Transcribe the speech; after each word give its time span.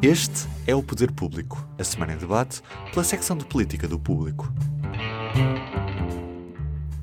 Este 0.00 0.46
é 0.64 0.76
o 0.76 0.80
Poder 0.80 1.10
Público, 1.10 1.68
a 1.76 1.82
semana 1.82 2.12
em 2.12 2.16
debate 2.16 2.62
pela 2.92 3.02
secção 3.02 3.36
de 3.36 3.44
política 3.44 3.88
do 3.88 3.98
Público. 3.98 4.46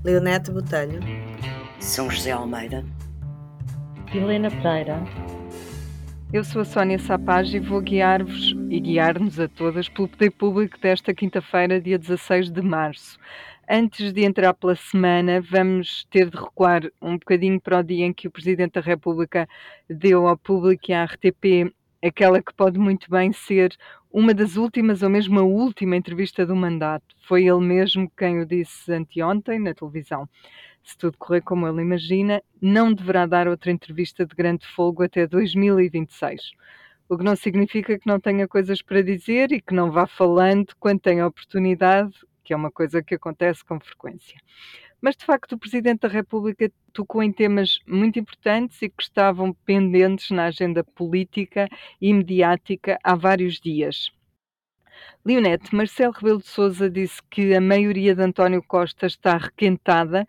Leonete 0.01 0.49
Botelho, 0.49 1.01
São 1.81 2.09
José 2.09 2.31
Almeida, 2.31 2.85
Helena 4.13 4.49
Pereira. 4.49 5.03
Eu 6.31 6.45
sou 6.45 6.61
a 6.61 6.65
Sónia 6.65 6.97
Sapaz 6.97 7.53
e 7.53 7.59
vou 7.59 7.81
guiar-vos 7.81 8.55
e 8.69 8.79
guiar-nos 8.79 9.41
a 9.41 9.49
todas 9.49 9.89
pelo 9.89 10.07
Poder 10.07 10.31
Público 10.31 10.79
desta 10.79 11.13
quinta-feira, 11.13 11.81
dia 11.81 11.99
16 11.99 12.49
de 12.49 12.61
março. 12.61 13.19
Antes 13.69 14.13
de 14.13 14.23
entrar 14.23 14.53
pela 14.53 14.75
semana, 14.75 15.41
vamos 15.41 16.07
ter 16.09 16.29
de 16.29 16.37
recuar 16.37 16.83
um 17.01 17.17
bocadinho 17.17 17.59
para 17.59 17.79
o 17.79 17.83
dia 17.83 18.05
em 18.05 18.13
que 18.13 18.29
o 18.29 18.31
Presidente 18.31 18.75
da 18.75 18.81
República 18.81 19.49
deu 19.89 20.27
ao 20.27 20.37
público 20.37 20.85
e 20.87 20.93
à 20.93 21.03
RTP 21.03 21.74
aquela 22.03 22.41
que 22.41 22.53
pode 22.53 22.79
muito 22.79 23.09
bem 23.09 23.31
ser 23.33 23.75
uma 24.11 24.33
das 24.33 24.55
últimas 24.55 25.01
ou 25.01 25.09
mesmo 25.09 25.39
a 25.39 25.43
última 25.43 25.95
entrevista 25.95 26.45
do 26.45 26.55
mandato. 26.55 27.05
Foi 27.27 27.47
ele 27.47 27.59
mesmo 27.59 28.11
quem 28.17 28.39
o 28.39 28.45
disse 28.45 28.91
anteontem 28.91 29.59
na 29.59 29.73
televisão. 29.73 30.27
Se 30.83 30.97
tudo 30.97 31.17
correr 31.17 31.41
como 31.41 31.67
ele 31.67 31.81
imagina, 31.81 32.41
não 32.61 32.93
deverá 32.93 33.25
dar 33.25 33.47
outra 33.47 33.71
entrevista 33.71 34.25
de 34.25 34.35
grande 34.35 34.65
folgo 34.67 35.03
até 35.03 35.27
2026. 35.27 36.51
O 37.09 37.17
que 37.17 37.23
não 37.23 37.35
significa 37.35 37.99
que 37.99 38.07
não 38.07 38.19
tenha 38.19 38.47
coisas 38.47 38.81
para 38.81 39.01
dizer 39.01 39.51
e 39.51 39.61
que 39.61 39.73
não 39.73 39.91
vá 39.91 40.07
falando 40.07 40.73
quando 40.79 40.99
tem 40.99 41.21
a 41.21 41.27
oportunidade 41.27 42.13
que 42.45 42.53
é 42.53 42.55
uma 42.55 42.71
coisa 42.71 43.03
que 43.03 43.15
acontece 43.15 43.65
com 43.65 43.79
frequência. 43.79 44.39
Mas, 45.05 45.15
de 45.15 45.23
facto, 45.23 45.51
o 45.51 45.59
Presidente 45.59 45.99
da 45.99 46.07
República 46.07 46.71
tocou 46.91 47.21
em 47.21 47.31
temas 47.31 47.77
muito 47.85 48.17
importantes 48.17 48.81
e 48.81 48.89
que 48.89 49.03
estavam 49.03 49.53
pendentes 49.63 50.31
na 50.31 50.45
agenda 50.45 50.83
política 50.83 51.69
e 52.01 52.11
mediática 52.11 52.97
há 53.03 53.13
vários 53.13 53.59
dias. 53.59 54.11
Leonete, 55.23 55.75
Marcelo 55.75 56.11
Rebelo 56.11 56.39
de 56.39 56.47
Sousa 56.47 56.89
disse 56.89 57.21
que 57.29 57.53
a 57.53 57.61
maioria 57.61 58.15
de 58.15 58.23
António 58.23 58.63
Costa 58.63 59.05
está 59.05 59.37
requentada, 59.37 60.25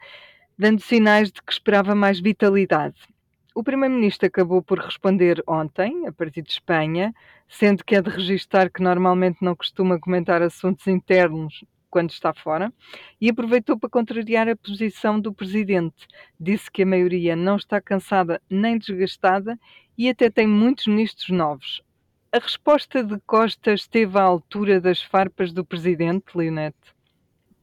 dando 0.59 0.83
sinais 0.83 1.33
de 1.33 1.41
que 1.43 1.53
esperava 1.53 1.95
mais 1.95 2.21
vitalidade. 2.21 3.01
O 3.55 3.65
Primeiro-Ministro 3.65 4.27
acabou 4.27 4.63
por 4.63 4.79
responder 4.79 5.43
ontem, 5.47 6.07
a 6.07 6.13
partir 6.13 6.43
de 6.43 6.51
Espanha, 6.51 7.15
sendo 7.49 7.83
que 7.83 7.97
é 7.97 8.03
de 8.03 8.11
registar 8.11 8.71
que 8.71 8.83
normalmente 8.83 9.39
não 9.41 9.57
costuma 9.57 9.99
comentar 9.99 10.43
assuntos 10.43 10.87
internos 10.87 11.65
quando 11.97 12.11
está 12.11 12.35
fora, 12.35 12.71
e 13.19 13.31
aproveitou 13.31 13.79
para 13.79 13.89
contrariar 13.89 14.47
a 14.51 14.55
posição 14.55 15.19
do 15.19 15.33
presidente. 15.33 16.07
Disse 16.39 16.71
que 16.71 16.83
a 16.83 16.87
maioria 16.87 17.35
não 17.35 17.57
está 17.57 17.81
cansada 17.81 18.39
nem 18.51 18.77
desgastada 18.77 19.59
e 19.97 20.07
até 20.07 20.29
tem 20.29 20.47
muitos 20.47 20.87
ministros 20.89 21.31
novos. 21.31 21.83
A 22.31 22.39
resposta 22.39 23.03
de 23.03 23.19
Costa 23.27 23.73
esteve 23.73 24.19
à 24.19 24.23
altura 24.25 24.79
das 24.79 25.01
farpas 25.01 25.55
do 25.55 25.65
presidente, 25.65 26.37
Leonete? 26.37 26.77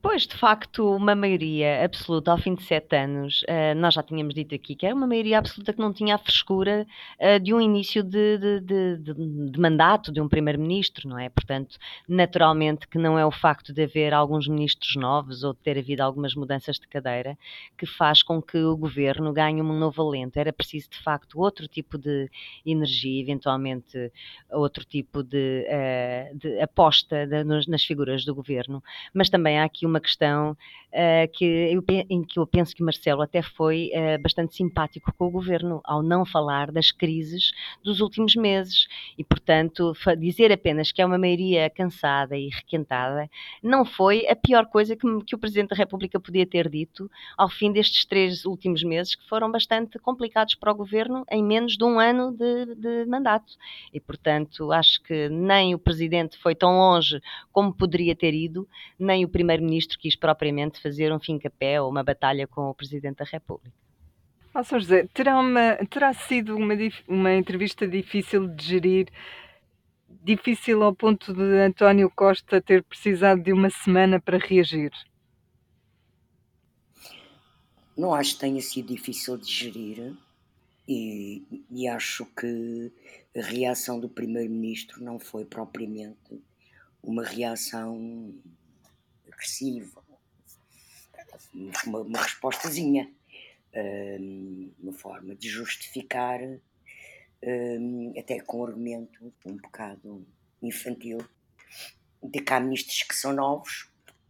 Pois, 0.04 0.28
de 0.28 0.36
facto, 0.36 0.94
uma 0.94 1.16
maioria 1.16 1.86
absoluta 1.86 2.30
ao 2.30 2.38
fim 2.38 2.56
de 2.56 2.64
sete 2.64 2.94
anos, 2.94 3.42
uh, 3.44 3.74
nós 3.78 3.94
já 3.94 4.04
tínhamos 4.04 4.34
dito 4.36 4.54
aqui 4.54 4.76
que 4.76 4.86
era 4.86 4.94
uma 4.94 5.08
maioria 5.08 5.40
absoluta 5.40 5.72
que 5.72 5.80
não 5.80 5.94
tinha 5.94 6.16
a 6.16 6.18
frescura 6.18 6.86
uh, 7.22 7.40
de 7.40 7.54
um 7.54 7.62
início 7.62 8.04
de, 8.04 8.38
de, 8.38 8.60
de, 8.60 9.14
de 9.50 9.58
mandato 9.58 10.12
de 10.12 10.20
um 10.20 10.28
primeiro-ministro, 10.28 11.08
não 11.08 11.18
é? 11.18 11.30
Portanto, 11.30 11.78
naturalmente 12.06 12.86
que 12.86 12.98
não 12.98 13.18
é 13.18 13.26
o 13.26 13.32
facto 13.32 13.72
de 13.72 13.82
haver 13.82 14.14
alguns 14.14 14.46
ministros 14.46 14.94
novos 14.98 15.42
ou 15.42 15.54
de 15.54 15.60
ter 15.60 15.78
havido 15.80 16.04
algumas 16.04 16.36
mudanças 16.36 16.78
de 16.78 16.88
cadeira 16.90 17.38
que 17.78 17.86
faz 17.86 18.22
com 18.22 18.42
que 18.42 18.58
o 18.58 18.76
governo 18.76 19.32
ganhe 19.32 19.62
um 19.62 19.80
novo 19.80 20.02
alento. 20.02 20.38
Era 20.38 20.52
preciso, 20.52 20.90
de 20.90 21.02
facto, 21.02 21.40
outro 21.40 21.66
tipo 21.66 21.98
de 21.98 22.30
energia, 22.66 23.22
eventualmente 23.22 24.12
outro 24.52 24.84
tipo 24.84 25.24
de, 25.24 25.66
uh, 25.66 26.62
aposta 26.62 27.26
nas 27.46 27.86
figuras 27.86 28.26
do 28.26 28.36
governo, 28.36 28.84
mas 29.14 29.30
também 29.30 29.60
há 29.60 29.64
aqui 29.64 29.86
uma 29.93 29.93
uma 29.94 30.00
questão 30.00 30.58
uh, 30.94 31.32
que 31.32 31.46
eu, 31.46 31.84
em 32.10 32.24
que 32.24 32.40
eu 32.40 32.48
penso 32.48 32.76
que 32.76 32.82
o 32.82 32.86
Marcelo 32.86 33.22
até 33.22 33.42
foi 33.42 33.92
uh, 33.94 34.22
bastante 34.22 34.56
simpático 34.56 35.14
com 35.18 35.28
o 35.28 35.32
governo 35.32 35.82
ao 35.84 36.02
não 36.02 36.26
falar 36.26 36.72
das 36.72 36.92
crises 36.92 37.52
dos 37.84 38.00
últimos 38.00 38.36
meses 38.36 38.88
e, 39.18 39.24
portanto, 39.24 39.94
dizer 40.18 40.52
apenas 40.52 40.92
que 40.92 41.02
é 41.02 41.06
uma 41.06 41.18
maioria 41.18 41.70
cansada 41.70 42.36
e 42.36 42.50
requentada 42.50 43.30
não 43.62 43.86
foi 43.86 44.28
a 44.28 44.36
pior 44.36 44.66
coisa 44.66 44.96
que, 44.96 45.08
que 45.26 45.36
o 45.36 45.38
Presidente 45.38 45.70
da 45.70 45.76
República 45.76 46.20
podia 46.20 46.46
ter 46.46 46.70
dito 46.70 47.10
ao 47.38 47.50
fim 47.50 47.72
destes 47.72 48.06
três 48.06 48.46
últimos 48.46 48.84
meses 48.84 49.16
que 49.16 49.28
foram 49.28 49.52
bastante 49.52 50.00
complicados 50.00 50.56
para 50.56 50.72
o 50.72 50.76
governo 50.76 51.24
em 51.30 51.44
menos 51.44 51.78
de 51.78 51.84
um 51.84 52.00
ano 52.00 52.32
de, 52.32 52.76
de 52.76 53.06
mandato. 53.06 53.54
E, 53.94 54.00
portanto, 54.00 54.72
acho 54.72 55.02
que 55.04 55.30
nem 55.30 55.76
o 55.76 55.80
Presidente 55.80 56.38
foi 56.38 56.56
tão 56.56 56.78
longe 56.78 57.22
como 57.52 57.74
poderia 57.74 58.16
ter 58.16 58.34
ido, 58.34 58.68
nem 58.98 59.24
o 59.24 59.30
Primeiro-Ministro 59.30 59.83
Primeiro-Ministro 59.84 60.00
quis 60.00 60.16
propriamente 60.16 60.82
fazer 60.82 61.12
um 61.12 61.20
fim-capé 61.20 61.82
ou 61.82 61.90
uma 61.90 62.04
batalha 62.04 62.48
com 62.48 62.70
o 62.70 62.74
Presidente 62.74 63.18
da 63.18 63.26
República. 63.26 63.76
Oh, 64.56 64.64
Sr. 64.64 64.80
José, 64.80 65.08
terá, 65.14 65.40
uma, 65.40 65.76
terá 65.90 66.14
sido 66.14 66.56
uma, 66.56 66.74
uma 67.08 67.34
entrevista 67.34 67.88
difícil 67.88 68.48
de 68.48 68.64
gerir, 68.64 69.08
difícil 70.24 70.84
ao 70.84 70.94
ponto 70.94 71.34
de 71.34 71.60
António 71.60 72.10
Costa 72.10 72.62
ter 72.62 72.84
precisado 72.84 73.42
de 73.42 73.52
uma 73.52 73.70
semana 73.70 74.20
para 74.20 74.38
reagir? 74.38 74.92
Não 77.98 78.14
acho 78.14 78.34
que 78.36 78.40
tenha 78.40 78.62
sido 78.62 78.88
difícil 78.88 79.38
de 79.38 79.52
gerir 79.52 80.14
e, 80.88 81.44
e 81.70 81.88
acho 81.88 82.26
que 82.26 82.92
a 83.36 83.42
reação 83.42 84.00
do 84.00 84.10
Primeiro-Ministro 84.10 85.04
não 85.04 85.20
foi 85.20 85.46
propriamente 85.46 86.42
uma 87.02 87.24
reação 87.24 88.34
agressiva, 89.34 90.04
uma, 91.86 92.00
uma 92.00 92.22
respostazinha, 92.22 93.12
uma 94.80 94.94
forma 94.94 95.36
de 95.36 95.50
justificar, 95.50 96.40
até 98.18 98.40
com 98.40 98.62
um 98.62 98.66
argumento 98.66 99.34
um 99.46 99.58
bocado 99.58 100.26
infantil, 100.62 101.20
de 102.22 102.40
que 102.40 102.54
há 102.54 102.60
ministros 102.60 103.04
que 103.04 103.16
são 103.16 103.34
novos, 103.34 103.90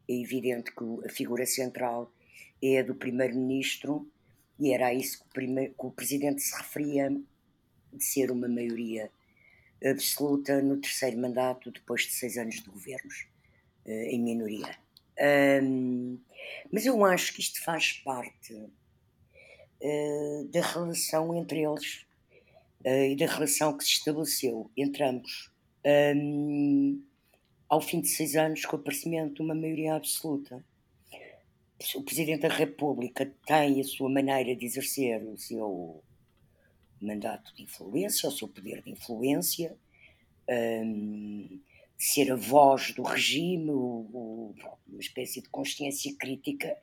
é 0.10 0.14
evidente 0.14 0.72
que 0.72 0.84
a 1.06 1.10
figura 1.10 1.46
central 1.46 2.12
é 2.62 2.80
a 2.80 2.84
do 2.84 2.96
primeiro-ministro, 2.96 4.10
e 4.60 4.74
era 4.74 4.88
a 4.88 4.94
isso 4.94 5.20
que 5.20 5.26
o, 5.26 5.30
primeiro, 5.30 5.74
que 5.74 5.86
o 5.86 5.92
presidente 5.92 6.42
se 6.42 6.56
referia, 6.56 7.10
de 7.92 8.04
ser 8.04 8.32
uma 8.32 8.48
maioria 8.48 9.12
absoluta 9.86 10.62
no 10.62 10.78
terceiro 10.78 11.18
mandato, 11.18 11.72
depois 11.72 12.04
de 12.04 12.12
seis 12.12 12.38
anos 12.38 12.56
de 12.56 12.70
governos, 12.70 13.28
eh, 13.86 14.12
em 14.12 14.20
minoria. 14.20 14.83
Um, 15.20 16.20
mas 16.72 16.86
eu 16.86 17.04
acho 17.06 17.34
que 17.34 17.42
isto 17.42 17.64
faz 17.64 17.94
parte 17.94 18.54
uh, 18.54 20.48
da 20.52 20.62
relação 20.62 21.36
entre 21.36 21.64
eles 21.64 22.06
uh, 22.86 23.12
e 23.12 23.16
da 23.16 23.28
relação 23.28 23.78
que 23.78 23.84
se 23.84 23.92
estabeleceu 23.92 24.72
entre 24.76 25.04
ambos. 25.04 25.52
Um, 25.86 27.04
ao 27.70 27.82
fim 27.82 28.02
de 28.02 28.08
seis 28.08 28.36
anos, 28.36 28.66
com 28.66 28.78
o 28.78 28.80
aparecimento 28.80 29.36
de 29.36 29.42
uma 29.42 29.56
maioria 29.56 29.96
absoluta, 29.96 30.64
o 31.96 32.04
Presidente 32.04 32.42
da 32.42 32.48
República 32.48 33.32
tem 33.46 33.82
a 33.82 33.84
sua 33.84 34.10
maneira 34.10 34.56
de 34.56 34.66
exercer 34.66 35.22
o 35.24 35.38
seu 35.38 36.04
mandato 37.02 37.54
de 37.56 37.64
influência, 37.64 38.30
o 38.30 38.32
seu 38.32 38.48
poder 38.48 38.82
de 38.82 38.92
influência. 38.92 39.76
Um, 40.50 41.60
ser 42.04 42.34
a 42.34 42.36
voz 42.36 42.92
do 42.92 43.02
regime, 43.02 43.72
o, 43.72 44.10
o, 44.12 44.56
uma 44.90 45.00
espécie 45.00 45.42
de 45.42 45.48
consciência 45.48 46.14
crítica, 46.18 46.76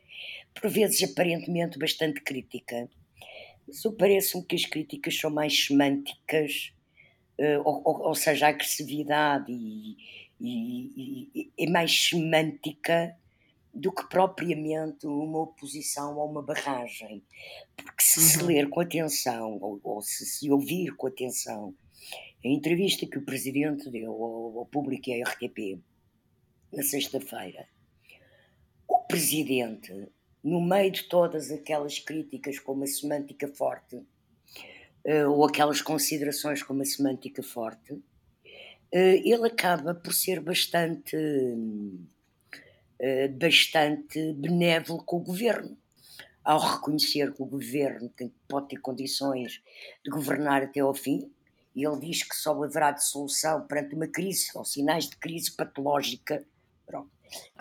por 0.54 0.70
vezes 0.70 1.10
aparentemente 1.10 1.78
bastante 1.78 2.22
crítica. 2.22 2.88
Mas 3.68 3.82
parece-me 3.98 4.44
que 4.44 4.56
as 4.56 4.64
críticas 4.64 5.18
são 5.18 5.30
mais 5.30 5.66
semânticas, 5.66 6.72
uh, 7.38 7.60
ou, 7.64 7.82
ou, 7.84 8.00
ou, 8.08 8.14
seja, 8.14 8.46
a 8.46 8.48
agressividade 8.48 9.52
e, 9.52 9.96
e, 10.40 11.30
e, 11.34 11.52
é 11.58 11.68
mais 11.68 11.92
semântica 11.92 13.14
do 13.74 13.92
que 13.92 14.08
propriamente 14.08 15.06
uma 15.06 15.42
oposição 15.42 16.16
ou 16.16 16.30
uma 16.30 16.42
barragem. 16.42 17.22
Porque 17.76 18.02
se 18.02 18.20
se 18.20 18.38
uhum. 18.38 18.46
ler 18.46 18.70
com 18.70 18.80
atenção, 18.80 19.58
ou, 19.60 19.78
ou 19.84 20.00
se 20.00 20.24
se 20.24 20.50
ouvir 20.50 20.96
com 20.96 21.08
atenção 21.08 21.74
a 22.44 22.48
entrevista 22.48 23.06
que 23.06 23.18
o 23.18 23.24
Presidente 23.24 23.90
deu 23.90 24.10
ao, 24.12 24.58
ao 24.58 24.66
público 24.66 25.10
e 25.10 25.22
à 25.22 25.28
RTP 25.28 25.80
na 26.72 26.82
sexta-feira, 26.82 27.66
o 28.88 28.98
Presidente, 29.00 30.08
no 30.42 30.60
meio 30.60 30.90
de 30.90 31.04
todas 31.04 31.50
aquelas 31.50 31.98
críticas 31.98 32.58
com 32.58 32.72
uma 32.72 32.86
semântica 32.86 33.46
forte, 33.48 33.96
uh, 33.96 35.30
ou 35.30 35.44
aquelas 35.44 35.80
considerações 35.82 36.62
com 36.62 36.72
uma 36.72 36.84
semântica 36.84 37.42
forte, 37.42 37.92
uh, 37.92 38.02
ele 38.92 39.46
acaba 39.46 39.94
por 39.94 40.12
ser 40.14 40.40
bastante, 40.40 41.16
uh, 41.16 42.08
bastante 43.38 44.32
benévolo 44.34 45.02
com 45.04 45.16
o 45.16 45.24
governo. 45.24 45.76
Ao 46.42 46.58
reconhecer 46.58 47.34
que 47.34 47.42
o 47.42 47.46
governo 47.46 48.08
tem, 48.08 48.32
pode 48.48 48.68
ter 48.68 48.78
condições 48.78 49.62
de 50.02 50.10
governar 50.10 50.62
até 50.62 50.80
ao 50.80 50.94
fim, 50.94 51.30
e 51.74 51.86
ele 51.86 52.00
diz 52.00 52.22
que 52.22 52.34
só 52.34 52.62
haverá 52.62 52.90
de 52.92 53.04
solução 53.04 53.66
perante 53.66 53.94
uma 53.94 54.06
crise 54.08 54.50
ou 54.54 54.64
sinais 54.64 55.08
de 55.08 55.16
crise 55.16 55.52
patológica. 55.52 56.44
Pronto. 56.86 57.10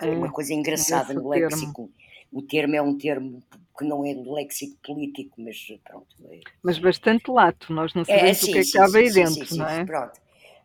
É 0.00 0.10
uma 0.10 0.28
É, 0.28 0.32
coisa 0.32 0.52
engraçada 0.54 1.14
no 1.14 1.28
léxico. 1.28 1.92
O 2.32 2.42
termo 2.42 2.76
é 2.76 2.82
um 2.82 2.96
termo 2.98 3.42
que 3.78 3.84
não 3.84 4.04
é 4.04 4.14
do 4.14 4.32
léxico 4.32 4.76
político, 4.82 5.40
mas 5.40 5.56
pronto. 5.84 6.14
É, 6.26 6.44
Mas 6.62 6.78
bastante 6.78 7.30
lato, 7.30 7.70
nós 7.70 7.92
não 7.94 8.02
é, 8.06 8.32
sabemos 8.32 8.42
sim, 8.42 8.46
o 8.46 8.48
que 8.50 8.58
é 8.58 8.64
que 8.64 8.70
cabe 8.72 8.98
aí 8.98 9.12
dentro, 9.12 9.46
sim, 9.46 9.56
não 9.56 9.66
sim, 9.68 9.82
é? 9.82 9.84
pronto. 9.84 10.20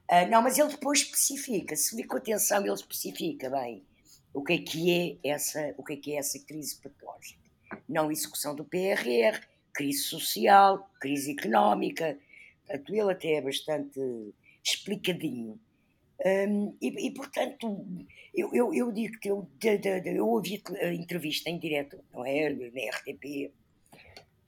Ah, 0.09 0.25
não, 0.27 0.41
mas 0.41 0.57
ele 0.57 0.69
depois 0.69 0.99
especifica, 1.01 1.75
se 1.75 1.95
vir 1.95 2.05
com 2.07 2.17
atenção, 2.17 2.61
ele 2.63 2.73
especifica 2.73 3.49
bem 3.49 3.85
o 4.33 4.43
que 4.43 4.53
é 4.53 4.57
que 4.59 5.19
é 5.23 5.29
essa, 5.31 5.73
o 5.77 5.83
que 5.83 5.93
é 5.93 5.97
que 5.97 6.13
é 6.13 6.17
essa 6.19 6.39
crise 6.45 6.77
patológica. 6.81 7.41
Não 7.87 8.11
execução 8.11 8.55
do 8.55 8.65
PRR, 8.65 9.41
crise 9.73 10.03
social, 10.03 10.89
crise 10.99 11.31
económica. 11.31 12.17
Portanto, 12.65 12.93
ele 12.95 13.11
até 13.11 13.33
é 13.33 13.41
bastante 13.41 13.99
explicadinho. 14.63 15.59
Hum, 16.25 16.75
e, 16.81 17.07
e, 17.07 17.11
portanto, 17.11 17.85
eu, 18.33 18.53
eu, 18.53 18.73
eu 18.73 18.91
digo 18.91 19.19
que 19.19 19.29
eu, 19.29 19.47
de- 19.59 19.77
de- 19.77 20.01
de- 20.01 20.15
eu 20.15 20.27
ouvi 20.27 20.61
a 20.81 20.93
entrevista 20.93 21.49
em 21.49 21.59
direto, 21.59 21.99
não 22.13 22.25
é? 22.25 22.49
Na 22.49 22.81
RTP, 22.89 23.51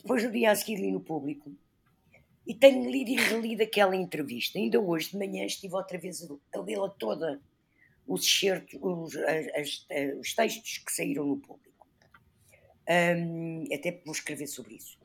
depois 0.02 0.24
no 0.24 0.32
dia 0.32 0.52
a 0.52 0.56
seguir 0.56 0.78
li 0.78 0.92
no 0.92 1.02
público, 1.02 1.52
e 2.48 2.54
tenho 2.56 2.90
lido 2.90 3.10
e 3.12 3.16
relido 3.16 3.62
aquela 3.64 3.96
entrevista. 3.96 4.58
Ainda 4.58 4.80
hoje 4.80 5.12
de 5.12 5.18
manhã 5.18 5.46
estive 5.46 5.76
outra 5.76 5.98
vez 5.98 6.26
a, 6.54 6.60
lê-la 6.62 6.90
toda, 6.90 7.42
os 8.08 8.24
excertos, 8.24 8.80
os, 8.82 9.16
as- 9.18 9.48
as- 9.90 10.18
os 10.20 10.34
textos 10.34 10.78
que 10.80 10.92
saíram 10.92 11.26
no 11.26 11.38
público. 11.38 11.86
Hum, 12.90 13.66
até 13.74 14.02
vou 14.06 14.14
escrever 14.14 14.48
sobre 14.48 14.76
isso. 14.76 14.97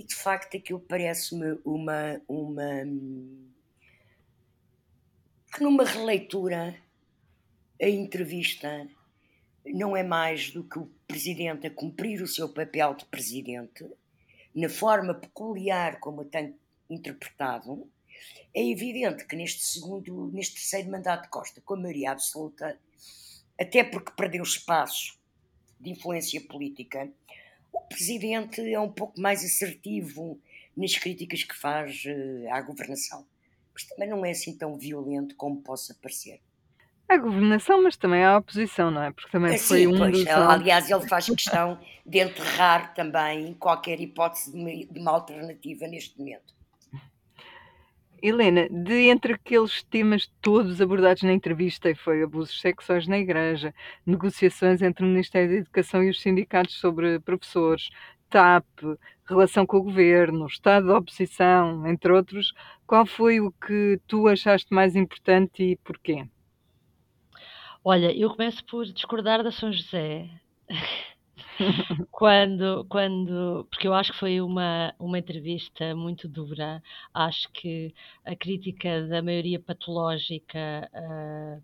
E 0.00 0.02
de 0.02 0.14
facto 0.14 0.56
aquilo 0.56 0.80
parece-me 0.80 1.58
uma. 1.62 2.22
uma 2.26 2.72
que 5.52 5.62
numa 5.62 5.84
releitura 5.84 6.74
a 7.78 7.86
entrevista 7.86 8.88
não 9.66 9.94
é 9.94 10.02
mais 10.02 10.52
do 10.52 10.64
que 10.64 10.78
o 10.78 10.90
presidente 11.06 11.66
a 11.66 11.70
cumprir 11.70 12.22
o 12.22 12.26
seu 12.26 12.48
papel 12.48 12.94
de 12.94 13.04
presidente, 13.04 13.84
na 14.54 14.70
forma 14.70 15.12
peculiar 15.12 16.00
como 16.00 16.22
a 16.22 16.24
tem 16.24 16.56
interpretado. 16.88 17.86
É 18.54 18.66
evidente 18.66 19.26
que 19.26 19.36
neste 19.36 19.66
segundo, 19.66 20.30
neste 20.32 20.54
terceiro 20.54 20.90
mandato 20.90 21.24
de 21.24 21.28
Costa, 21.28 21.60
com 21.60 21.74
a 21.74 21.76
maioria 21.76 22.12
absoluta, 22.12 22.80
até 23.60 23.84
porque 23.84 24.12
perdeu 24.12 24.42
espaço 24.42 25.20
de 25.78 25.90
influência 25.90 26.40
política, 26.40 27.12
presidente 27.90 28.60
é 28.72 28.80
um 28.80 28.90
pouco 28.90 29.20
mais 29.20 29.44
assertivo 29.44 30.40
nas 30.76 30.96
críticas 30.96 31.42
que 31.42 31.54
faz 31.54 32.04
eh, 32.06 32.48
à 32.50 32.60
governação. 32.62 33.26
Mas 33.74 33.84
também 33.84 34.08
não 34.08 34.24
é 34.24 34.30
assim 34.30 34.56
tão 34.56 34.76
violento 34.78 35.34
como 35.36 35.60
possa 35.60 35.94
parecer. 36.00 36.40
A 37.08 37.16
governação, 37.18 37.82
mas 37.82 37.96
também 37.96 38.24
a 38.24 38.38
oposição, 38.38 38.90
não 38.90 39.02
é? 39.02 39.10
Porque 39.10 39.30
também 39.30 39.56
Ah, 39.56 39.58
foi 39.58 39.86
um 39.86 39.98
pois, 39.98 40.12
dos 40.12 40.26
aliás, 40.28 40.88
ele 40.88 41.08
faz 41.08 41.26
questão 41.26 41.78
de 42.06 42.20
enterrar 42.20 42.94
também 42.94 43.52
qualquer 43.54 44.00
hipótese 44.00 44.52
de 44.52 44.56
uma, 44.56 44.70
de 44.70 45.00
uma 45.00 45.10
alternativa 45.10 45.88
neste 45.88 46.16
momento. 46.18 46.54
Helena, 48.22 48.68
de 48.68 49.08
entre 49.08 49.34
aqueles 49.34 49.82
temas 49.84 50.30
todos 50.40 50.80
abordados 50.80 51.22
na 51.22 51.32
entrevista, 51.32 51.90
e 51.90 51.94
foi 51.94 52.22
abusos 52.22 52.60
sexuais 52.60 53.06
na 53.06 53.18
igreja, 53.18 53.74
negociações 54.06 54.82
entre 54.82 55.04
o 55.04 55.08
Ministério 55.08 55.48
da 55.48 55.56
Educação 55.56 56.02
e 56.02 56.10
os 56.10 56.20
sindicatos 56.20 56.74
sobre 56.74 57.18
professores, 57.20 57.90
TAP, 58.28 58.66
relação 59.24 59.66
com 59.66 59.78
o 59.78 59.82
governo, 59.82 60.46
estado 60.46 60.86
de 60.86 60.92
oposição, 60.92 61.86
entre 61.86 62.12
outros, 62.12 62.52
qual 62.86 63.06
foi 63.06 63.40
o 63.40 63.52
que 63.52 64.00
tu 64.06 64.28
achaste 64.28 64.72
mais 64.72 64.94
importante 64.94 65.62
e 65.62 65.76
porquê? 65.76 66.26
Olha, 67.82 68.14
eu 68.16 68.30
começo 68.30 68.64
por 68.66 68.84
discordar 68.84 69.42
da 69.42 69.50
São 69.50 69.72
José. 69.72 70.28
Quando, 72.10 72.84
quando, 72.88 73.66
porque 73.70 73.86
eu 73.88 73.94
acho 73.94 74.12
que 74.12 74.18
foi 74.18 74.40
uma, 74.40 74.94
uma 74.98 75.18
entrevista 75.18 75.94
muito 75.94 76.28
dura. 76.28 76.82
Acho 77.14 77.50
que 77.52 77.94
a 78.24 78.34
crítica 78.36 79.06
da 79.08 79.22
maioria 79.22 79.60
patológica 79.60 80.90
ah, 80.94 81.58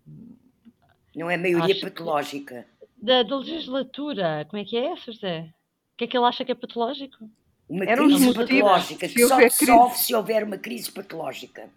Não 1.15 1.29
é 1.29 1.37
maioria 1.37 1.79
patológica. 1.79 2.65
da, 3.01 3.23
da 3.23 3.37
legislatura, 3.37 4.45
como 4.49 4.61
é 4.61 4.65
que 4.65 4.77
é, 4.77 4.95
José? 4.95 5.53
O 5.93 5.97
que 5.97 6.03
é 6.05 6.07
que 6.07 6.17
ele 6.17 6.25
acha 6.25 6.45
que 6.45 6.51
é 6.51 6.55
patológico? 6.55 7.29
Uma 7.69 7.85
Eram 7.85 8.05
os 8.07 8.13
crise 8.15 8.33
patológica 8.33 9.07
se 9.09 9.13
que 9.15 9.25
só 9.25 9.37
crise. 9.37 9.55
se 9.91 10.15
houver 10.15 10.43
uma 10.43 10.57
crise 10.57 10.91
patológica. 10.91 11.69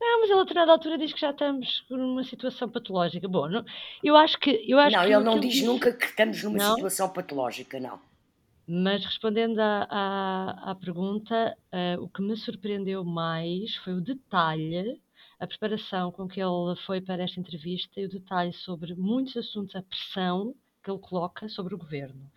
Não, 0.00 0.20
mas 0.20 0.30
ele 0.30 0.38
a 0.40 0.42
determinada 0.42 0.72
altura 0.72 0.96
diz 0.98 1.12
que 1.12 1.20
já 1.20 1.30
estamos 1.30 1.84
numa 1.90 2.22
situação 2.24 2.68
patológica. 2.68 3.26
Bom, 3.28 3.48
não- 3.48 3.64
eu 4.02 4.16
acho 4.16 4.38
que. 4.38 4.50
Eu 4.66 4.78
acho 4.78 4.96
não, 4.96 5.04
que 5.04 5.12
ele 5.12 5.24
não 5.24 5.40
que 5.40 5.48
diz 5.48 5.62
nunca 5.62 5.92
que 5.92 6.04
estamos 6.06 6.42
numa 6.42 6.58
Não? 6.58 6.74
situação 6.76 7.08
patológica, 7.12 7.80
não. 7.80 8.00
Mas 8.66 9.04
respondendo 9.04 9.58
à, 9.60 9.86
à, 9.90 10.70
à 10.70 10.74
pergunta, 10.74 11.56
eh, 11.72 11.96
o 11.98 12.06
que 12.08 12.20
me 12.20 12.36
surpreendeu 12.36 13.02
mais 13.02 13.74
foi 13.76 13.94
o 13.94 14.00
detalhe, 14.00 15.00
a 15.40 15.46
preparação 15.46 16.12
com 16.12 16.28
que 16.28 16.38
ele 16.40 16.76
foi 16.84 17.00
para 17.00 17.22
esta 17.24 17.40
entrevista 17.40 17.98
e 17.98 18.04
o 18.04 18.08
detalhe 18.10 18.52
sobre 18.52 18.94
muitos 18.94 19.36
assuntos, 19.38 19.74
a 19.74 19.82
pressão 19.82 20.54
que 20.84 20.90
ele 20.90 20.98
coloca 21.00 21.48
sobre 21.48 21.74
o 21.74 21.78
governo. 21.78 22.30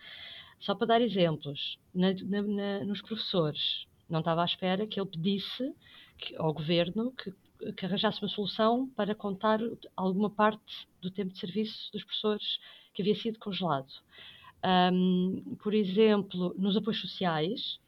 Só 0.59 0.73
para 0.73 0.87
dar 0.87 1.01
exemplos, 1.01 1.77
na- 1.93 2.13
na- 2.13 2.41
na- 2.41 2.85
nos 2.85 3.01
professores, 3.01 3.85
não 4.09 4.19
estava 4.19 4.41
à 4.41 4.45
espera 4.45 4.87
que 4.87 4.99
ele 5.01 5.09
pedisse 5.09 5.73
que- 6.17 6.35
ao 6.37 6.53
governo 6.53 7.11
que, 7.11 7.33
que 7.75 7.85
arranjasse 7.85 8.21
uma 8.21 8.29
solução 8.29 8.89
para 8.95 9.13
contar 9.13 9.59
alguma 9.95 10.29
parte 10.29 10.87
do 11.01 11.11
tempo 11.11 11.31
de 11.31 11.39
serviço 11.39 11.91
dos 11.91 12.03
professores 12.03 12.59
que 12.93 13.01
havia 13.01 13.15
sido 13.15 13.39
congelado. 13.39 13.91
Um, 14.63 15.55
por 15.61 15.73
exemplo, 15.73 16.53
nos 16.57 16.77
apoios 16.77 17.01
sociais, 17.01 17.79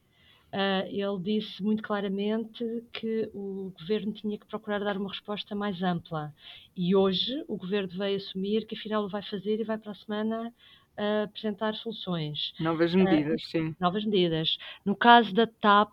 uh, 0.52 0.88
ele 0.88 1.20
disse 1.22 1.62
muito 1.62 1.84
claramente 1.84 2.84
que 2.92 3.30
o 3.34 3.72
governo 3.80 4.12
tinha 4.12 4.38
que 4.38 4.46
procurar 4.46 4.80
dar 4.80 4.98
uma 4.98 5.10
resposta 5.10 5.56
mais 5.56 5.82
ampla. 5.84 6.34
E 6.76 6.96
hoje 6.96 7.44
o 7.48 7.56
governo 7.56 7.90
veio 7.98 8.18
assumir 8.18 8.66
que 8.66 8.76
afinal 8.76 9.04
o 9.04 9.10
vai 9.10 9.22
fazer 9.22 9.60
e 9.60 9.64
vai 9.64 9.78
para 9.78 9.92
a 9.92 9.96
semana 9.96 10.54
uh, 10.98 11.24
apresentar 11.26 11.76
soluções 11.76 12.54
Novas 12.60 12.94
medidas, 12.96 13.44
sim. 13.50 13.76
novas 13.80 14.04
medidas. 14.04 14.58
No 14.84 14.96
caso 14.96 15.34
da 15.34 15.46
TAP, 15.46 15.92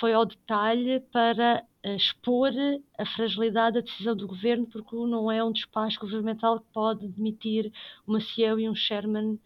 foi 0.00 0.12
ao 0.12 0.26
detalhe 0.26 1.00
para 1.12 1.64
expor 1.84 2.52
a 2.98 3.06
fragilidade 3.06 3.74
da 3.74 3.80
decisão 3.80 4.16
do 4.16 4.26
governo, 4.26 4.66
porque 4.66 4.94
não 4.96 5.30
é 5.30 5.42
um 5.42 5.52
despacho 5.52 6.00
governamental 6.00 6.60
que 6.60 6.66
pode 6.72 7.08
demitir 7.08 7.72
uma 8.06 8.20
CEO 8.20 8.58
e 8.58 8.68
um 8.68 8.74
chairman 8.74 9.38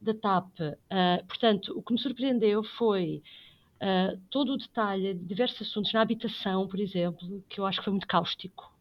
da 0.00 0.14
TAP. 0.14 0.60
Ah, 0.90 1.22
portanto, 1.26 1.72
o 1.76 1.82
que 1.82 1.92
me 1.92 1.98
surpreendeu 1.98 2.62
foi 2.62 3.22
ah, 3.80 4.16
todo 4.30 4.52
o 4.52 4.58
detalhe 4.58 5.14
de 5.14 5.24
diversos 5.24 5.62
assuntos 5.62 5.92
na 5.92 6.00
habitação, 6.02 6.68
por 6.68 6.80
exemplo, 6.80 7.42
que 7.48 7.60
eu 7.60 7.66
acho 7.66 7.78
que 7.78 7.84
foi 7.84 7.92
muito 7.92 8.06
cáustico. 8.06 8.72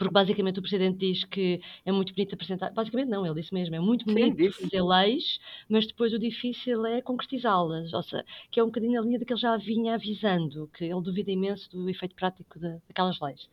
Porque 0.00 0.14
basicamente 0.14 0.58
o 0.58 0.62
Presidente 0.62 0.98
diz 0.98 1.24
que 1.24 1.60
é 1.84 1.92
muito 1.92 2.14
bonito 2.14 2.34
apresentar. 2.34 2.70
Basicamente, 2.72 3.10
não, 3.10 3.26
ele 3.26 3.40
disse 3.40 3.52
mesmo, 3.54 3.74
é 3.76 3.80
muito 3.80 4.06
Sim, 4.06 4.34
bonito 4.34 4.36
disse. 4.36 4.60
fazer 4.60 4.82
leis, 4.82 5.38
mas 5.68 5.86
depois 5.86 6.12
o 6.14 6.18
difícil 6.18 6.86
é 6.86 7.02
concretizá-las. 7.02 7.92
Ou 7.92 8.02
seja, 8.02 8.24
que 8.50 8.58
é 8.60 8.62
um 8.64 8.68
bocadinho 8.68 9.00
a 9.00 9.04
linha 9.04 9.18
daquele 9.18 9.38
já 9.40 9.56
vinha 9.58 9.94
avisando, 9.94 10.68
que 10.74 10.84
ele 10.86 11.02
duvida 11.02 11.30
imenso 11.30 11.70
do 11.70 11.88
efeito 11.90 12.14
prático 12.16 12.58
de- 12.58 12.80
daquelas 12.88 13.20
leis. 13.20 13.48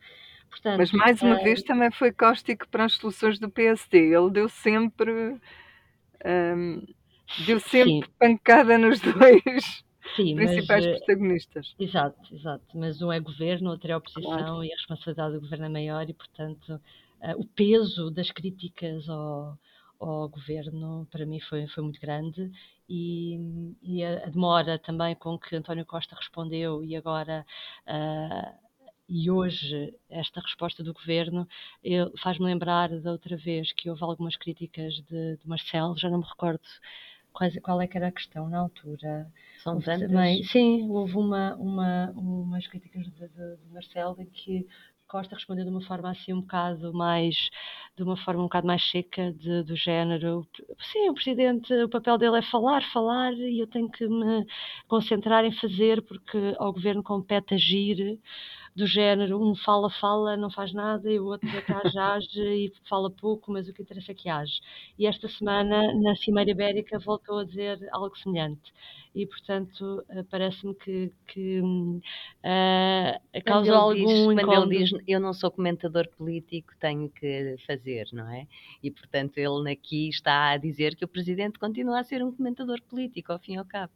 Portanto, 0.50 0.88
Mas 0.88 0.92
mais 0.92 1.22
uma 1.22 1.36
ah, 1.36 1.38
vez 1.38 1.62
também 1.62 1.90
foi 1.90 2.12
cáustico 2.12 2.68
para 2.68 2.84
as 2.84 2.94
soluções 2.94 3.38
do 3.38 3.50
PSD. 3.50 4.14
Ele 4.14 4.30
deu 4.30 4.48
sempre. 4.48 5.38
hum, 6.24 6.82
deu 7.38 7.60
sim, 7.74 8.00
sempre 8.00 8.08
pancada 8.18 8.78
nos 8.78 9.00
dois 9.02 9.84
sim, 10.16 10.34
mas 10.34 10.50
principais 10.50 10.84
eh, 10.84 10.96
protagonistas. 10.98 11.74
Exato, 11.78 12.34
exato. 12.34 12.78
Mas 12.78 13.00
um 13.02 13.12
é 13.12 13.20
governo, 13.20 13.70
outro 13.70 13.90
é 13.90 13.96
oposição 13.96 14.30
Claro. 14.30 14.64
e 14.64 14.72
a 14.72 14.76
responsabilidade 14.76 15.34
do 15.34 15.40
governo 15.40 15.66
é 15.66 15.68
maior 15.68 16.08
e, 16.08 16.14
portanto, 16.14 16.80
eh, 17.20 17.34
o 17.36 17.44
peso 17.44 18.10
das 18.10 18.30
críticas 18.30 19.08
ao, 19.08 19.58
ao 20.00 20.28
governo 20.28 21.06
para 21.10 21.26
mim 21.26 21.40
foi, 21.40 21.66
foi 21.68 21.82
muito 21.82 22.00
grande 22.00 22.50
e, 22.88 23.38
e 23.82 24.04
a, 24.04 24.26
a 24.26 24.30
demora 24.30 24.78
também 24.78 25.14
com 25.14 25.38
que 25.38 25.56
António 25.56 25.84
Costa 25.86 26.14
respondeu 26.16 26.84
e 26.84 26.96
agora. 26.96 27.44
ah, 27.86 28.54
e 29.08 29.30
hoje, 29.30 29.94
esta 30.10 30.38
resposta 30.40 30.84
do 30.84 30.92
governo 30.92 31.48
faz-me 32.22 32.44
lembrar 32.44 32.90
da 33.00 33.10
outra 33.10 33.38
vez 33.38 33.72
que 33.72 33.88
houve 33.88 34.02
algumas 34.02 34.36
críticas 34.36 34.92
de, 35.08 35.36
de 35.38 35.48
Marcelo, 35.48 35.96
já 35.96 36.10
não 36.10 36.18
me 36.18 36.24
recordo 36.24 36.60
qual 37.62 37.80
é 37.80 37.86
que 37.86 37.96
era 37.96 38.08
a 38.08 38.12
questão 38.12 38.48
na 38.48 38.58
altura. 38.58 39.30
São 39.62 39.74
Houve 39.74 39.86
tantas. 39.86 40.08
também, 40.08 40.42
sim, 40.44 40.88
houve 40.90 41.16
uma, 41.16 41.54
uma, 41.56 42.10
umas 42.16 42.66
críticas 42.66 43.04
de, 43.04 43.10
de, 43.10 43.56
de 43.56 43.72
Marcelo 43.72 44.16
em 44.20 44.26
que 44.26 44.66
Costa 45.08 45.34
respondeu 45.34 45.64
de 45.64 45.70
uma 45.70 45.80
forma 45.80 46.10
assim 46.10 46.34
um 46.34 46.42
bocado 46.42 46.92
mais, 46.92 47.34
de 47.96 48.02
uma 48.02 48.16
forma 48.16 48.42
um 48.42 48.44
bocado 48.44 48.66
mais 48.66 48.82
seca, 48.90 49.32
de, 49.32 49.62
do 49.62 49.74
género, 49.74 50.46
sim, 50.92 51.08
o 51.08 51.14
Presidente, 51.14 51.72
o 51.72 51.88
papel 51.88 52.18
dele 52.18 52.38
é 52.38 52.42
falar, 52.42 52.82
falar, 52.92 53.32
e 53.32 53.58
eu 53.58 53.66
tenho 53.66 53.90
que 53.90 54.06
me 54.06 54.46
concentrar 54.86 55.44
em 55.46 55.52
fazer, 55.52 56.02
porque 56.02 56.54
ao 56.58 56.72
Governo 56.72 57.02
compete 57.02 57.54
agir, 57.54 58.18
do 58.78 58.86
género, 58.86 59.42
um 59.42 59.56
fala, 59.56 59.90
fala, 59.90 60.36
não 60.36 60.50
faz 60.50 60.72
nada, 60.72 61.10
e 61.10 61.18
o 61.18 61.26
outro 61.26 61.48
age, 61.84 61.98
age 61.98 62.40
e 62.40 62.72
fala 62.88 63.10
pouco, 63.10 63.50
mas 63.50 63.68
o 63.68 63.72
que 63.72 63.82
interessa 63.82 64.12
é 64.12 64.14
que 64.14 64.28
age. 64.28 64.60
E 64.96 65.04
esta 65.04 65.26
semana, 65.28 65.92
na 65.94 66.14
Cimeira 66.14 66.52
Ibérica, 66.52 66.96
voltou 66.98 67.40
a 67.40 67.44
dizer 67.44 67.76
algo 67.90 68.16
semelhante. 68.16 68.72
E, 69.12 69.26
portanto, 69.26 70.04
eh, 70.10 70.22
parece-me 70.30 70.74
que, 70.76 71.12
que 71.26 71.60
uh, 71.60 73.44
causa 73.44 73.74
algum 73.74 73.94
diz, 73.94 74.44
Quando 74.44 74.52
ele 74.52 74.78
diz, 74.78 74.90
eu 75.08 75.18
não 75.18 75.32
sou 75.32 75.50
comentador 75.50 76.08
político, 76.16 76.72
tenho 76.78 77.10
que 77.10 77.56
fazer, 77.66 78.06
não 78.12 78.30
é? 78.30 78.46
E, 78.80 78.92
portanto, 78.92 79.38
ele 79.38 79.72
aqui 79.72 80.08
está 80.08 80.50
a 80.50 80.56
dizer 80.56 80.94
que 80.94 81.04
o 81.04 81.08
Presidente 81.08 81.58
continua 81.58 81.98
a 81.98 82.04
ser 82.04 82.22
um 82.22 82.30
comentador 82.30 82.80
político, 82.82 83.32
ao 83.32 83.40
fim 83.40 83.54
e 83.54 83.56
ao 83.56 83.64
cabo. 83.64 83.92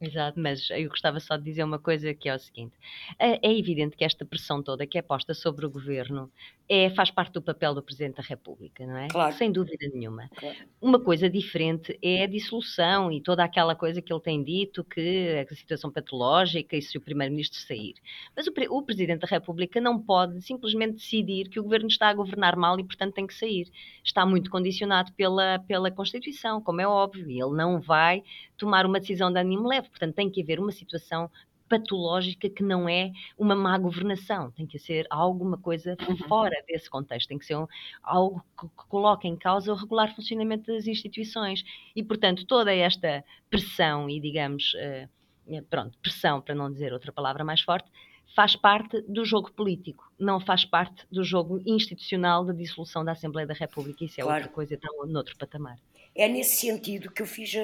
Exato. 0.00 0.38
Mas 0.38 0.70
eu 0.70 0.88
gostava 0.88 1.18
só 1.18 1.36
de 1.36 1.44
dizer 1.44 1.64
uma 1.64 1.78
coisa 1.78 2.14
que 2.14 2.28
é 2.28 2.34
o 2.34 2.38
seguinte: 2.38 2.74
é, 3.18 3.48
é 3.48 3.58
evidente 3.58 3.96
que 3.96 4.04
esta 4.04 4.24
pressão 4.24 4.62
toda 4.62 4.86
que 4.86 4.96
é 4.96 5.02
posta 5.02 5.34
sobre 5.34 5.66
o 5.66 5.70
governo 5.70 6.30
é, 6.68 6.90
faz 6.90 7.10
parte 7.10 7.32
do 7.32 7.42
papel 7.42 7.74
do 7.74 7.82
Presidente 7.82 8.16
da 8.16 8.22
República, 8.22 8.86
não 8.86 8.96
é? 8.96 9.08
Claro. 9.08 9.34
Sem 9.34 9.50
dúvida 9.50 9.88
nenhuma. 9.92 10.28
Claro. 10.36 10.56
Uma 10.80 11.00
coisa 11.00 11.28
diferente 11.28 11.98
é 12.00 12.22
a 12.22 12.26
dissolução 12.26 13.10
e 13.10 13.20
toda 13.20 13.42
aquela 13.42 13.74
coisa 13.74 14.00
que 14.00 14.12
ele 14.12 14.20
tem 14.20 14.44
dito, 14.44 14.84
que 14.84 15.46
a 15.50 15.54
situação 15.54 15.90
patológica 15.90 16.76
e 16.76 16.82
se 16.82 16.96
o 16.96 17.00
Primeiro-Ministro 17.00 17.58
sair. 17.58 17.94
Mas 18.36 18.46
o, 18.46 18.52
o 18.70 18.82
Presidente 18.82 19.20
da 19.20 19.26
República 19.26 19.80
não 19.80 19.98
pode 20.00 20.40
simplesmente 20.42 20.94
decidir 20.94 21.48
que 21.48 21.58
o 21.58 21.62
governo 21.62 21.88
está 21.88 22.08
a 22.08 22.14
governar 22.14 22.54
mal 22.54 22.78
e, 22.78 22.84
portanto, 22.84 23.14
tem 23.14 23.26
que 23.26 23.34
sair. 23.34 23.68
Está 24.04 24.24
muito 24.24 24.50
condicionado 24.50 25.12
pela, 25.14 25.58
pela 25.60 25.90
Constituição, 25.90 26.60
como 26.60 26.80
é 26.80 26.86
óbvio, 26.86 27.28
e 27.30 27.42
ele 27.42 27.56
não 27.56 27.80
vai 27.80 28.22
tomar 28.58 28.84
uma 28.84 29.00
decisão 29.00 29.32
de 29.32 29.38
ânimo 29.38 29.68
leve. 29.68 29.88
Portanto, 29.88 30.14
tem 30.14 30.28
que 30.28 30.42
haver 30.42 30.60
uma 30.60 30.72
situação 30.72 31.30
patológica 31.68 32.48
que 32.48 32.62
não 32.62 32.88
é 32.88 33.12
uma 33.36 33.54
má 33.54 33.76
governação, 33.76 34.50
tem 34.50 34.66
que 34.66 34.78
ser 34.78 35.06
alguma 35.10 35.58
coisa 35.58 35.96
uhum. 36.08 36.16
fora 36.16 36.56
desse 36.66 36.88
contexto, 36.88 37.28
tem 37.28 37.38
que 37.38 37.44
ser 37.44 37.56
um, 37.56 37.66
algo 38.02 38.42
que, 38.58 38.66
que 38.66 38.86
coloque 38.88 39.28
em 39.28 39.36
causa 39.36 39.72
o 39.72 39.76
regular 39.76 40.14
funcionamento 40.14 40.72
das 40.72 40.86
instituições. 40.86 41.62
E, 41.94 42.02
portanto, 42.02 42.46
toda 42.46 42.74
esta 42.74 43.22
pressão 43.50 44.08
e, 44.08 44.18
digamos, 44.18 44.72
uh, 44.74 45.62
pronto, 45.68 45.98
pressão, 45.98 46.40
para 46.40 46.54
não 46.54 46.72
dizer 46.72 46.92
outra 46.92 47.12
palavra 47.12 47.44
mais 47.44 47.60
forte, 47.60 47.90
faz 48.34 48.56
parte 48.56 49.00
do 49.02 49.24
jogo 49.24 49.52
político, 49.52 50.10
não 50.18 50.40
faz 50.40 50.64
parte 50.64 51.06
do 51.10 51.24
jogo 51.24 51.60
institucional 51.66 52.44
da 52.44 52.52
dissolução 52.52 53.04
da 53.04 53.12
Assembleia 53.12 53.46
da 53.46 53.54
República. 53.54 54.04
Isso 54.04 54.20
é 54.20 54.24
claro. 54.24 54.38
outra 54.38 54.54
coisa, 54.54 54.74
está 54.74 54.88
noutro 55.06 55.36
patamar. 55.36 55.78
É 56.18 56.28
nesse 56.28 56.56
sentido 56.56 57.12
que 57.12 57.22
eu 57.22 57.26
fiz 57.26 57.54
a, 57.54 57.60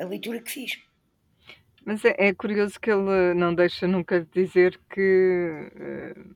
a, 0.00 0.04
a 0.04 0.08
leitura 0.08 0.40
que 0.40 0.50
fiz. 0.50 0.80
Mas 1.84 2.04
é, 2.04 2.14
é, 2.18 2.34
curioso 2.34 2.80
que 2.80 2.90
ele 2.90 3.34
não 3.34 3.54
deixa 3.54 3.86
nunca 3.86 4.20
de 4.20 4.26
dizer 4.32 4.80
que 4.90 5.70
uh, 5.76 6.34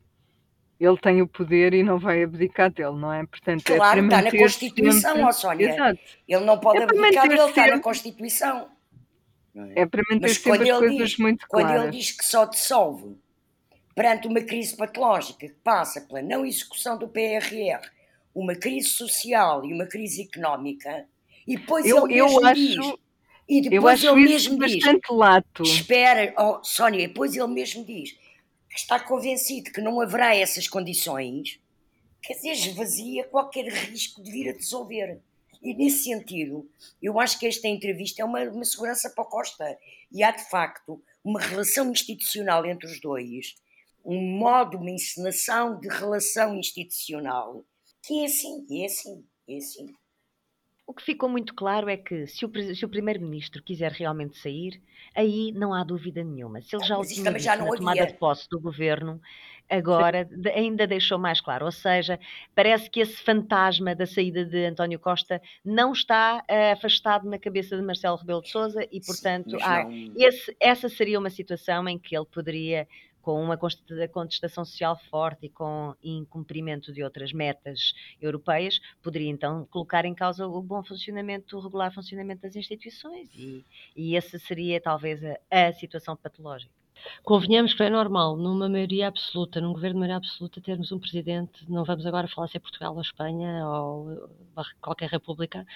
ele 0.79 0.97
tem 0.99 1.21
o 1.23 1.27
poder 1.27 1.75
e 1.75 1.83
não 1.83 1.99
vai 1.99 2.23
abdicar 2.23 2.71
dele, 2.71 2.97
não 2.97 3.13
é? 3.13 3.27
Portanto, 3.27 3.69
é 3.69 3.77
claro, 3.77 4.01
é 4.01 4.05
está 4.05 4.23
na 4.23 4.31
Constituição, 4.31 5.11
sempre... 5.11 5.23
ó 5.23 5.33
Sónia. 5.33 5.71
Exato. 5.71 6.01
Ele 6.29 6.45
não 6.45 6.61
pode 6.61 6.81
é 6.81 6.83
abdicar, 6.85 7.27
ele 7.27 7.37
sempre... 7.37 7.49
está 7.49 7.67
na 7.67 7.81
Constituição. 7.81 8.69
É? 9.57 9.83
é? 9.83 9.87
para 9.87 10.03
manter 10.11 10.21
Mas 10.21 10.37
sempre 10.37 10.71
as 10.71 10.79
coisas 10.79 10.97
diz, 10.97 11.19
muito 11.19 11.49
claras. 11.49 11.71
Quando 11.71 11.83
ele 11.83 11.91
diz 11.99 12.13
que 12.13 12.25
só 12.25 12.45
dissolve 12.45 13.17
perante 13.95 14.29
uma 14.29 14.41
crise 14.41 14.77
patológica 14.77 15.49
que 15.49 15.57
passa 15.65 16.01
pela 16.03 16.23
não 16.23 16.47
execução 16.47 16.97
do 16.97 17.09
PRR, 17.09 17.81
uma 18.35 18.55
crise 18.55 18.89
social 18.89 19.65
e 19.65 19.73
uma 19.73 19.87
crise 19.87 20.23
económica, 20.23 21.07
e 21.47 21.57
depois 21.57 21.87
eu, 21.87 22.07
ele 22.07 22.23
mesmo 22.23 22.41
eu 22.41 22.47
acho... 22.47 22.55
diz 22.55 22.77
e 23.51 23.61
depois 23.61 24.05
ele 24.05 24.15
mesmo 24.15 24.65
diz: 24.65 24.85
lato. 25.11 25.65
Espera, 25.65 26.33
oh, 26.39 26.63
Sónia, 26.63 27.09
depois 27.09 27.35
ele 27.35 27.49
mesmo 27.49 27.85
diz 27.85 28.13
que 28.71 28.79
está 28.79 29.01
convencido 29.01 29.73
que 29.73 29.81
não 29.81 30.01
haverá 30.01 30.37
essas 30.37 30.69
condições, 30.69 31.61
quer 32.23 32.35
dizer, 32.35 32.53
esvazia 32.53 33.25
qualquer 33.25 33.67
risco 33.67 34.23
de 34.23 34.31
vir 34.31 34.51
a 34.51 34.57
dissolver. 34.57 35.21
E 35.61 35.75
nesse 35.75 36.05
sentido, 36.05 36.71
eu 37.03 37.19
acho 37.19 37.41
que 37.41 37.47
esta 37.47 37.67
entrevista 37.67 38.23
é 38.23 38.25
uma, 38.25 38.41
uma 38.45 38.65
segurança 38.65 39.11
para 39.11 39.25
a 39.25 39.27
Costa. 39.27 39.77
E 40.13 40.23
há 40.23 40.31
de 40.31 40.49
facto 40.49 41.03
uma 41.25 41.41
relação 41.41 41.91
institucional 41.91 42.65
entre 42.65 42.87
os 42.87 43.01
dois, 43.01 43.57
um 44.05 44.39
modo, 44.39 44.79
uma 44.79 44.91
encenação 44.91 45.79
de 45.81 45.89
relação 45.89 46.57
institucional 46.57 47.65
que 48.03 48.23
é 48.23 48.27
assim, 48.27 48.67
é 48.71 48.87
assim, 48.87 49.25
é 49.49 49.57
assim. 49.57 49.95
O 50.91 50.93
que 50.93 51.05
ficou 51.05 51.29
muito 51.29 51.55
claro 51.55 51.89
é 51.89 51.97
que 51.97 52.27
se 52.27 52.45
o, 52.45 52.75
se 52.75 52.85
o 52.85 52.89
Primeiro-Ministro 52.89 53.63
quiser 53.63 53.93
realmente 53.93 54.37
sair, 54.37 54.83
aí 55.15 55.53
não 55.53 55.73
há 55.73 55.85
dúvida 55.85 56.25
nenhuma. 56.25 56.61
Se 56.63 56.75
ele 56.75 56.85
já 56.85 56.99
o 56.99 57.03
tinha 57.03 57.33
dito 57.33 57.47
na 57.47 57.77
tomada 57.77 58.07
de 58.07 58.15
posse 58.15 58.49
do 58.51 58.59
governo, 58.59 59.21
agora 59.69 60.29
Sim. 60.29 60.49
ainda 60.49 60.89
deixou 60.89 61.17
mais 61.17 61.41
claro. 61.41 61.65
Ou 61.67 61.71
seja, 61.71 62.19
parece 62.57 62.91
que 62.91 62.99
esse 62.99 63.23
fantasma 63.23 63.95
da 63.95 64.05
saída 64.05 64.45
de 64.45 64.67
António 64.67 64.99
Costa 64.99 65.41
não 65.65 65.93
está 65.93 66.45
uh, 66.51 66.73
afastado 66.73 67.29
na 67.29 67.39
cabeça 67.39 67.77
de 67.77 67.83
Marcelo 67.83 68.17
Rebelo 68.17 68.43
de 68.43 68.51
Sousa 68.51 68.85
e, 68.91 69.01
portanto, 69.01 69.51
Sim, 69.51 69.63
há, 69.63 69.87
esse, 70.17 70.57
essa 70.59 70.89
seria 70.89 71.21
uma 71.21 71.31
situação 71.31 71.89
em 71.89 72.01
que 72.01 72.17
ele 72.17 72.27
poderia 72.27 72.89
com 73.23 73.43
uma 73.43 73.57
contestação 73.57 74.65
social 74.65 74.99
forte 75.11 75.47
e 75.47 75.49
com 75.49 75.95
incumprimento 76.03 76.93
de 76.93 77.03
outras 77.03 77.33
metas 77.33 77.93
europeias, 78.21 78.81
poderia 79.03 79.31
então 79.31 79.67
colocar 79.67 80.05
em 80.05 80.15
causa 80.15 80.47
o 80.47 80.63
bom 80.63 80.83
funcionamento, 80.83 81.57
o 81.57 81.61
regular 81.61 81.93
funcionamento 81.93 82.43
das 82.43 82.57
instituições 82.57 83.29
e, 83.35 83.65
e 83.97 84.17
essa 84.17 84.39
seria 84.39 84.81
talvez 84.81 85.23
a, 85.25 85.39
a 85.51 85.73
situação 85.73 86.17
patológica. 86.17 86.80
Convenhamos 87.23 87.75
que 87.75 87.83
é 87.83 87.91
normal, 87.91 88.37
numa 88.37 88.69
maioria 88.69 89.09
absoluta, 89.09 89.61
num 89.61 89.73
governo 89.73 89.95
de 89.95 90.01
maioria 90.01 90.17
absoluta, 90.17 90.61
termos 90.61 90.93
um 90.93 90.99
presidente, 90.99 91.65
não 91.69 91.85
vamos 91.85 92.07
agora 92.07 92.29
falar 92.29 92.49
se 92.49 92.57
é 92.57 92.61
Portugal 92.61 92.95
ou 92.95 93.01
Espanha 93.01 93.67
ou 93.67 94.29
qualquer 94.81 95.11
república, 95.11 95.67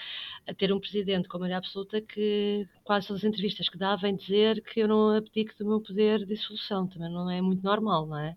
a 0.47 0.53
ter 0.53 0.73
um 0.73 0.79
presidente 0.79 1.27
com 1.27 1.37
maioria 1.37 1.57
absoluta 1.57 2.01
que 2.01 2.67
quase 2.83 3.07
todas 3.07 3.23
as 3.23 3.27
entrevistas 3.29 3.69
que 3.69 3.77
dá 3.77 3.95
vem 3.95 4.15
dizer 4.15 4.61
que 4.63 4.81
eu 4.81 4.87
não 4.87 5.15
abdico 5.15 5.53
do 5.57 5.65
meu 5.65 5.81
poder 5.81 6.19
de 6.19 6.27
dissolução. 6.27 6.87
Também 6.87 7.11
não 7.11 7.29
é 7.29 7.41
muito 7.41 7.63
normal, 7.63 8.05
não 8.07 8.17
é? 8.17 8.35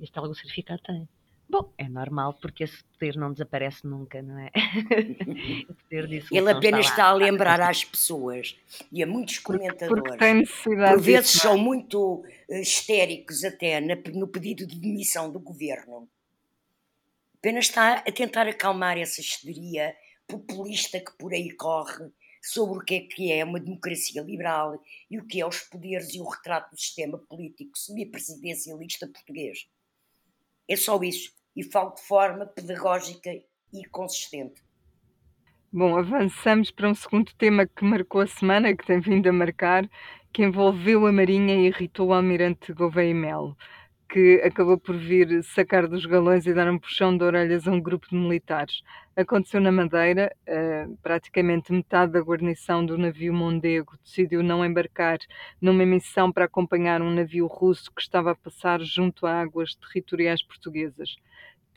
Este 0.00 0.18
algum 0.18 0.34
significado 0.34 0.82
tem. 0.82 1.08
Bom, 1.50 1.72
é 1.78 1.88
normal 1.88 2.34
porque 2.34 2.64
esse 2.64 2.84
poder 2.84 3.16
não 3.16 3.32
desaparece 3.32 3.86
nunca, 3.86 4.20
não 4.20 4.38
é? 4.38 4.50
Ele 5.90 6.50
apenas 6.50 6.80
está, 6.80 6.90
está, 6.90 7.04
a 7.06 7.12
lembrar 7.14 7.60
às 7.60 7.82
pessoas 7.84 8.54
e 8.92 9.02
a 9.02 9.06
muitos 9.06 9.38
comentadores, 9.38 10.02
porque, 10.02 10.44
porque 10.62 10.76
por 10.76 11.00
vezes 11.00 11.32
disso, 11.32 11.38
é? 11.38 11.40
são 11.40 11.56
muito 11.56 12.16
uh, 12.16 12.54
histéricos 12.54 13.44
até 13.44 13.80
no 13.80 14.28
pedido 14.28 14.66
de 14.66 14.78
demissão 14.78 15.32
do 15.32 15.40
governo. 15.40 16.06
Apenas 17.38 17.66
está 17.66 17.94
a 17.94 18.12
tentar 18.12 18.46
acalmar 18.46 18.98
essa 18.98 19.22
histeria 19.22 19.96
populista 20.26 21.00
que 21.00 21.12
por 21.16 21.32
aí 21.32 21.50
corre 21.52 22.10
sobre 22.42 22.78
o 22.78 22.84
que 22.84 22.94
é 22.94 23.00
que 23.00 23.32
é 23.32 23.42
uma 23.42 23.58
democracia 23.58 24.20
liberal 24.20 24.82
e 25.10 25.18
o 25.18 25.24
que 25.24 25.40
é 25.40 25.46
os 25.46 25.60
poderes 25.60 26.14
e 26.14 26.20
o 26.20 26.28
retrato 26.28 26.72
do 26.72 26.78
sistema 26.78 27.16
político 27.16 27.78
semi-presidencialista 27.78 29.08
português. 29.08 29.66
É 30.68 30.76
só 30.76 31.02
isso 31.02 31.37
e 31.58 31.64
falo 31.64 31.92
de 31.92 32.02
forma 32.02 32.46
pedagógica 32.46 33.30
e 33.72 33.84
consistente. 33.90 34.62
Bom, 35.72 35.98
avançamos 35.98 36.70
para 36.70 36.88
um 36.88 36.94
segundo 36.94 37.34
tema 37.34 37.66
que 37.66 37.84
marcou 37.84 38.20
a 38.20 38.28
semana, 38.28 38.74
que 38.76 38.86
tem 38.86 39.00
vindo 39.00 39.28
a 39.28 39.32
marcar, 39.32 39.90
que 40.32 40.44
envolveu 40.44 41.04
a 41.04 41.12
Marinha 41.12 41.56
e 41.56 41.66
irritou 41.66 42.08
o 42.08 42.12
almirante 42.14 42.72
Gouveia 42.72 43.12
Melo, 43.12 43.56
que 44.08 44.40
acabou 44.42 44.78
por 44.78 44.96
vir 44.96 45.42
sacar 45.44 45.86
dos 45.86 46.06
galões 46.06 46.46
e 46.46 46.54
dar 46.54 46.70
um 46.70 46.78
puxão 46.78 47.16
de 47.16 47.22
orelhas 47.22 47.68
a 47.68 47.70
um 47.70 47.80
grupo 47.80 48.08
de 48.08 48.16
militares. 48.16 48.82
Aconteceu 49.14 49.60
na 49.60 49.70
Madeira, 49.70 50.34
uh, 50.48 50.96
praticamente 51.02 51.72
metade 51.72 52.12
da 52.12 52.20
guarnição 52.20 52.86
do 52.86 52.96
navio 52.96 53.34
Mondego 53.34 53.98
decidiu 54.02 54.42
não 54.42 54.64
embarcar 54.64 55.18
numa 55.60 55.84
missão 55.84 56.32
para 56.32 56.46
acompanhar 56.46 57.02
um 57.02 57.10
navio 57.10 57.46
russo 57.46 57.92
que 57.94 58.00
estava 58.00 58.30
a 58.30 58.34
passar 58.34 58.80
junto 58.80 59.26
a 59.26 59.40
águas 59.40 59.74
territoriais 59.74 60.42
portuguesas. 60.42 61.16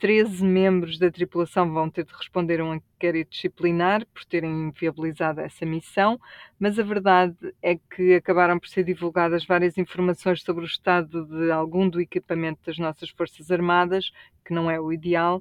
13 0.02 0.44
membros 0.44 0.98
da 0.98 1.12
tripulação 1.12 1.72
vão 1.72 1.88
ter 1.88 2.04
de 2.04 2.12
responder 2.12 2.58
a 2.58 2.64
um 2.64 2.74
inquérito 2.74 3.30
disciplinar 3.30 4.04
por 4.06 4.24
terem 4.24 4.50
inviabilizado 4.50 5.40
essa 5.40 5.64
missão, 5.64 6.18
mas 6.58 6.76
a 6.76 6.82
verdade 6.82 7.36
é 7.62 7.76
que 7.76 8.14
acabaram 8.14 8.58
por 8.58 8.66
ser 8.66 8.82
divulgadas 8.82 9.46
várias 9.46 9.78
informações 9.78 10.42
sobre 10.42 10.64
o 10.64 10.66
estado 10.66 11.24
de 11.24 11.52
algum 11.52 11.88
do 11.88 12.00
equipamento 12.00 12.58
das 12.66 12.78
nossas 12.78 13.10
Forças 13.10 13.48
Armadas, 13.48 14.10
que 14.44 14.52
não 14.52 14.68
é 14.68 14.80
o 14.80 14.92
ideal, 14.92 15.40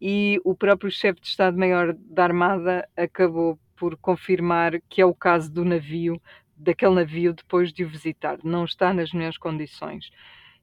e 0.00 0.40
o 0.42 0.54
próprio 0.54 0.90
chefe 0.90 1.20
de 1.20 1.26
Estado-Maior 1.26 1.94
da 1.94 2.24
Armada 2.24 2.88
acabou 2.96 3.58
por 3.76 3.94
confirmar 3.98 4.80
que 4.88 5.02
é 5.02 5.04
o 5.04 5.14
caso 5.14 5.52
do 5.52 5.66
navio, 5.66 6.18
daquele 6.56 6.94
navio, 6.94 7.34
depois 7.34 7.74
de 7.74 7.84
o 7.84 7.88
visitar. 7.90 8.38
Não 8.42 8.64
está 8.64 8.90
nas 8.94 9.12
melhores 9.12 9.36
condições. 9.36 10.10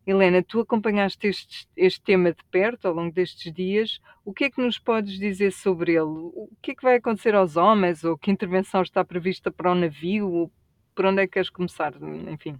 Helena, 0.07 0.43
tu 0.43 0.59
acompanhaste 0.59 1.27
este, 1.27 1.67
este, 1.75 2.01
tema 2.01 2.31
de 2.31 2.43
perto 2.51 2.88
ao 2.88 2.93
longo 2.93 3.12
destes 3.12 3.51
dias. 3.51 4.00
O 4.24 4.33
que 4.33 4.45
é 4.45 4.51
que 4.51 4.62
nos 4.62 4.77
podes 4.77 5.17
dizer 5.17 5.51
sobre 5.51 5.93
ele? 5.93 6.03
O 6.03 6.50
que 6.62 6.71
é 6.71 6.75
que 6.75 6.83
vai 6.83 6.97
acontecer 6.97 7.33
aos 7.33 7.55
homens? 7.57 8.03
Ou 8.03 8.15
que 8.15 8.29
intervenção 8.29 8.83
está 8.83 9.03
prevista 9.03 9.51
para 9.51 9.71
o 9.71 9.75
navio? 9.75 10.51
Por 10.93 11.05
onde 11.05 11.24
é 11.24 11.27
que 11.27 11.33
queres 11.33 11.50
começar? 11.50 11.93
Enfim. 12.29 12.59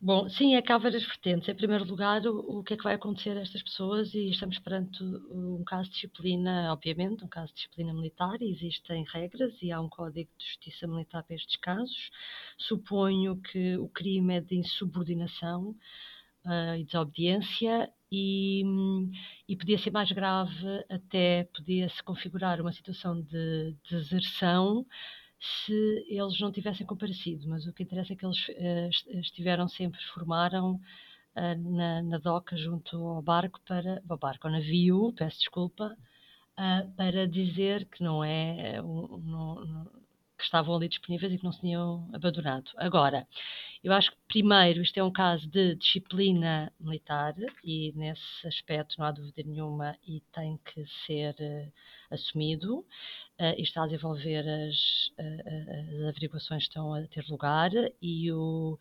Bom, 0.00 0.28
sim, 0.28 0.54
é 0.54 0.60
que 0.60 0.70
há 0.70 0.76
várias 0.76 1.02
vertentes. 1.02 1.48
Em 1.48 1.54
primeiro 1.54 1.84
lugar, 1.84 2.24
o, 2.26 2.58
o 2.58 2.62
que 2.62 2.74
é 2.74 2.76
que 2.76 2.84
vai 2.84 2.94
acontecer 2.94 3.36
a 3.38 3.40
estas 3.40 3.62
pessoas? 3.62 4.12
E 4.12 4.28
estamos 4.28 4.58
perante 4.58 5.02
um 5.02 5.64
caso 5.66 5.88
de 5.88 5.94
disciplina, 5.94 6.70
obviamente, 6.72 7.24
um 7.24 7.28
caso 7.28 7.48
de 7.48 7.54
disciplina 7.54 7.92
militar, 7.94 8.36
existem 8.42 9.04
regras 9.10 9.54
e 9.62 9.72
há 9.72 9.80
um 9.80 9.88
código 9.88 10.30
de 10.38 10.46
justiça 10.46 10.86
militar 10.86 11.24
para 11.24 11.34
estes 11.34 11.56
casos. 11.56 12.10
Suponho 12.58 13.40
que 13.40 13.78
o 13.78 13.88
crime 13.88 14.34
é 14.34 14.40
de 14.42 14.56
insubordinação 14.56 15.74
uh, 16.44 16.76
e 16.76 16.84
desobediência, 16.84 17.90
e, 18.10 18.62
e 19.48 19.56
podia 19.56 19.78
ser 19.78 19.90
mais 19.90 20.10
grave, 20.12 20.84
até 20.88 21.44
podia-se 21.54 22.02
configurar 22.02 22.60
uma 22.60 22.72
situação 22.72 23.20
de 23.20 23.76
deserção 23.90 24.86
se 25.40 26.06
eles 26.08 26.38
não 26.40 26.52
tivessem 26.52 26.86
comparecido, 26.86 27.48
mas 27.48 27.66
o 27.66 27.72
que 27.72 27.82
interessa 27.82 28.12
é 28.12 28.16
que 28.16 28.24
eles 28.24 28.48
uh, 28.48 29.18
estiveram 29.18 29.68
sempre, 29.68 30.00
formaram 30.14 30.74
uh, 31.36 31.72
na, 31.72 32.02
na, 32.02 32.18
doca 32.18 32.56
junto 32.56 32.96
ao 32.96 33.22
barco 33.22 33.60
para, 33.66 34.02
ao 34.08 34.18
barco, 34.18 34.46
ao 34.46 34.52
navio, 34.52 35.12
peço 35.16 35.38
desculpa, 35.38 35.96
para 36.96 37.26
dizer 37.26 37.84
que 37.86 38.02
não 38.02 38.22
é, 38.22 38.80
um, 38.80 39.86
que 40.36 40.44
estavam 40.44 40.74
ali 40.74 40.88
disponíveis 40.88 41.32
e 41.32 41.38
que 41.38 41.44
não 41.44 41.52
se 41.52 41.60
tinham 41.60 42.08
abandonado. 42.12 42.70
Agora, 42.76 43.26
eu 43.82 43.92
acho 43.92 44.10
que 44.10 44.16
primeiro 44.28 44.82
isto 44.82 44.98
é 44.98 45.04
um 45.04 45.12
caso 45.12 45.46
de 45.48 45.76
disciplina 45.76 46.72
militar 46.80 47.34
e 47.62 47.92
nesse 47.94 48.46
aspecto 48.46 48.96
não 48.98 49.06
há 49.06 49.12
dúvida 49.12 49.42
nenhuma 49.44 49.96
e 50.06 50.20
tem 50.32 50.58
que 50.64 50.84
ser 51.06 51.36
assumido 52.10 52.78
uh, 53.40 53.54
está 53.58 53.82
a 53.82 53.86
desenvolver 53.86 54.48
as, 54.48 55.08
uh, 55.18 56.00
as 56.00 56.08
averiguações 56.08 56.64
que 56.64 56.68
estão 56.70 56.94
a 56.94 57.06
ter 57.06 57.24
lugar 57.28 57.70
e 58.00 58.32
o 58.32 58.78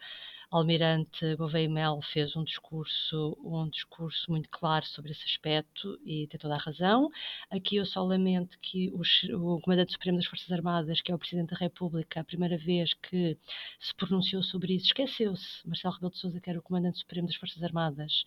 Almirante 0.54 1.36
Gouveia 1.36 1.68
Mel 1.68 2.00
fez 2.14 2.36
um 2.36 2.44
discurso, 2.44 3.36
um 3.44 3.68
discurso 3.68 4.30
muito 4.30 4.48
claro 4.50 4.86
sobre 4.86 5.12
esse 5.12 5.24
aspecto 5.24 6.00
e 6.06 6.28
tem 6.28 6.40
toda 6.40 6.54
a 6.54 6.60
razão. 6.60 7.10
Aqui 7.50 7.78
eu 7.78 7.86
só 7.88 8.04
lamento 8.04 8.56
que 8.62 8.94
o 9.34 9.60
Comandante 9.62 9.94
Supremo 9.94 10.20
das 10.20 10.28
Forças 10.28 10.52
Armadas, 10.52 11.02
que 11.02 11.12
é 11.12 11.16
o 11.16 11.18
Presidente 11.18 11.50
da 11.50 11.58
República, 11.58 12.20
a 12.20 12.24
primeira 12.24 12.56
vez 12.56 12.94
que 12.94 13.36
se 13.80 13.96
pronunciou 13.96 14.44
sobre 14.44 14.76
isso, 14.76 14.86
esqueceu-se, 14.86 15.68
Marcelo 15.68 15.96
Rebelo 15.96 16.12
de 16.12 16.20
Sousa, 16.20 16.40
que 16.40 16.52
era 16.52 16.60
o 16.60 16.62
Comandante 16.62 17.00
Supremo 17.00 17.26
das 17.26 17.36
Forças 17.36 17.64
Armadas, 17.64 18.24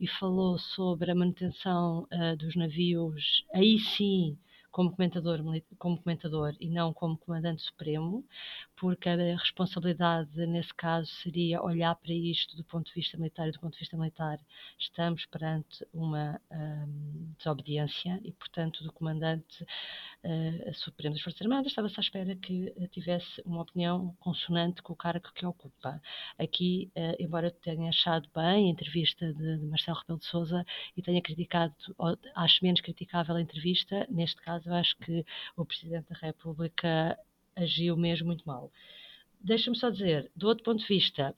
e 0.00 0.08
falou 0.08 0.56
sobre 0.56 1.10
a 1.10 1.14
manutenção 1.14 2.08
uh, 2.10 2.36
dos 2.38 2.56
navios, 2.56 3.44
aí 3.52 3.78
sim, 3.78 4.38
como 4.76 4.92
comentador, 4.92 5.40
como 5.78 5.96
comentador 5.96 6.54
e 6.60 6.68
não 6.68 6.92
como 6.92 7.16
comandante 7.16 7.62
supremo, 7.62 8.22
porque 8.76 9.08
a 9.08 9.36
responsabilidade 9.36 10.46
nesse 10.46 10.72
caso 10.74 11.10
seria 11.22 11.62
olhar 11.62 11.94
para 11.96 12.12
isto 12.12 12.56
do 12.56 12.64
ponto 12.64 12.86
de 12.86 12.94
vista 12.94 13.16
militar 13.16 13.48
e 13.48 13.52
do 13.52 13.58
ponto 13.58 13.72
de 13.72 13.80
vista 13.80 13.96
militar 13.96 14.38
estamos 14.78 15.24
perante 15.26 15.86
uma 15.92 16.40
um, 16.52 17.32
desobediência 17.38 18.20
e, 18.22 18.32
portanto, 18.32 18.84
do 18.84 18.92
comandante 18.92 19.64
uh, 20.24 20.74
supremo 20.74 21.14
das 21.14 21.22
Forças 21.22 21.40
Armadas 21.40 21.68
estava-se 21.68 21.98
à 21.98 22.02
espera 22.02 22.36
que 22.36 22.72
tivesse 22.90 23.42
uma 23.46 23.62
opinião 23.62 24.14
consonante 24.20 24.82
com 24.82 24.92
o 24.92 24.96
cargo 24.96 25.32
que 25.34 25.46
ocupa. 25.46 26.00
Aqui, 26.38 26.90
uh, 26.96 27.16
embora 27.18 27.46
eu 27.46 27.52
tenha 27.52 27.88
achado 27.88 28.28
bem 28.34 28.68
a 28.68 28.70
entrevista 28.70 29.32
de, 29.32 29.58
de 29.58 29.66
Marcelo 29.66 29.98
Rebelo 30.00 30.18
de 30.18 30.26
Sousa 30.26 30.64
e 30.94 31.02
tenha 31.02 31.22
criticado, 31.22 31.74
ou 31.96 32.18
acho 32.34 32.62
menos 32.62 32.82
criticável 32.82 33.36
a 33.36 33.40
entrevista, 33.40 34.06
neste 34.10 34.40
caso 34.42 34.68
eu 34.68 34.74
acho 34.74 34.96
que 34.98 35.24
o 35.56 35.64
Presidente 35.64 36.10
da 36.10 36.16
República 36.18 37.18
agiu 37.56 37.96
mesmo 37.96 38.26
muito 38.26 38.44
mal. 38.46 38.70
Deixa-me 39.40 39.76
só 39.76 39.90
dizer, 39.90 40.30
do 40.36 40.48
outro 40.48 40.64
ponto 40.64 40.80
de 40.80 40.86
vista, 40.86 41.34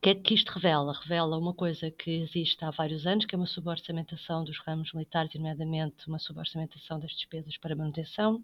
o 0.00 0.02
que 0.02 0.08
é 0.08 0.14
que 0.14 0.32
isto 0.32 0.50
revela? 0.52 0.94
Revela 0.94 1.36
uma 1.36 1.52
coisa 1.52 1.90
que 1.90 2.10
existe 2.10 2.64
há 2.64 2.70
vários 2.70 3.06
anos, 3.06 3.26
que 3.26 3.34
é 3.34 3.38
uma 3.38 3.46
suborçamentação 3.46 4.42
dos 4.42 4.58
ramos 4.60 4.94
militares, 4.94 5.34
nomeadamente 5.34 6.08
uma 6.08 6.18
suborçamentação 6.18 6.98
das 6.98 7.10
despesas 7.10 7.58
para 7.58 7.76
manutenção. 7.76 8.42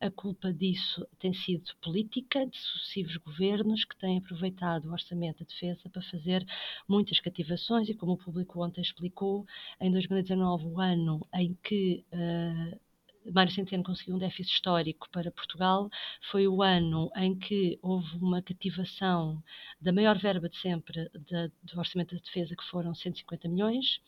A 0.00 0.08
culpa 0.12 0.52
disso 0.52 1.04
tem 1.18 1.34
sido 1.34 1.74
política, 1.82 2.46
de 2.46 2.56
sucessivos 2.56 3.16
governos 3.16 3.84
que 3.84 3.96
têm 3.96 4.18
aproveitado 4.18 4.84
o 4.84 4.92
orçamento 4.92 5.44
de 5.44 5.52
defesa 5.52 5.88
para 5.88 6.02
fazer 6.02 6.46
muitas 6.86 7.18
cativações 7.18 7.88
e, 7.88 7.94
como 7.94 8.12
o 8.12 8.18
público 8.18 8.64
ontem 8.64 8.80
explicou, 8.80 9.44
em 9.80 9.90
2019, 9.90 10.66
o 10.66 10.80
ano 10.80 11.26
em 11.34 11.58
que 11.64 12.04
uh, 12.12 12.80
Mário 13.30 13.52
Centeno 13.52 13.84
conseguiu 13.84 14.16
um 14.16 14.18
déficit 14.18 14.54
histórico 14.54 15.08
para 15.10 15.30
Portugal, 15.30 15.88
foi 16.30 16.48
o 16.48 16.62
ano 16.62 17.10
em 17.16 17.38
que 17.38 17.78
houve 17.82 18.16
uma 18.16 18.42
cativação 18.42 19.42
da 19.80 19.92
maior 19.92 20.18
verba 20.18 20.48
de 20.48 20.56
sempre 20.58 21.08
do 21.14 21.78
Orçamento 21.78 22.14
da 22.14 22.20
Defesa, 22.20 22.56
que 22.56 22.64
foram 22.64 22.94
150 22.94 23.48
milhões, 23.48 24.00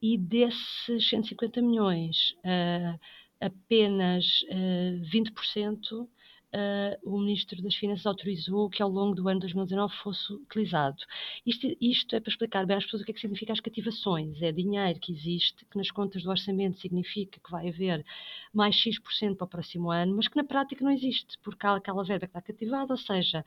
e 0.00 0.16
desses 0.16 1.08
150 1.08 1.60
milhões, 1.60 2.34
uh, 2.38 2.98
apenas 3.40 4.42
uh, 4.42 5.02
20% 5.12 6.08
uh, 6.54 6.98
o 7.14 7.18
Ministro 7.18 7.60
das 7.62 7.74
Finanças 7.74 8.06
autorizou 8.06 8.68
que 8.70 8.82
ao 8.82 8.88
longo 8.88 9.14
do 9.14 9.28
ano 9.28 9.40
2019 9.40 9.94
fosse 9.96 10.32
utilizado. 10.32 10.98
Isto, 11.44 11.76
isto 11.80 12.16
é 12.16 12.20
para 12.20 12.30
explicar 12.30 12.66
bem 12.66 12.76
às 12.76 12.84
pessoas 12.84 13.02
o 13.02 13.04
que 13.04 13.12
é 13.12 13.14
que 13.14 13.20
significa 13.20 13.52
as 13.52 13.60
cativações. 13.60 14.40
É 14.42 14.52
dinheiro 14.52 14.98
que 15.00 15.12
existe, 15.12 15.64
que 15.66 15.76
nas 15.76 15.90
contas 15.90 16.22
do 16.22 16.30
orçamento 16.30 16.78
significa 16.78 17.38
que 17.40 17.50
vai 17.50 17.68
haver 17.68 18.04
mais 18.52 18.74
X% 18.74 19.36
para 19.36 19.44
o 19.44 19.48
próximo 19.48 19.90
ano, 19.90 20.16
mas 20.16 20.28
que 20.28 20.36
na 20.36 20.44
prática 20.44 20.84
não 20.84 20.90
existe, 20.90 21.38
porque 21.42 21.66
há 21.66 21.76
aquela 21.76 22.04
verba 22.04 22.26
que 22.26 22.30
está 22.30 22.42
cativada, 22.42 22.92
ou 22.92 22.98
seja, 22.98 23.44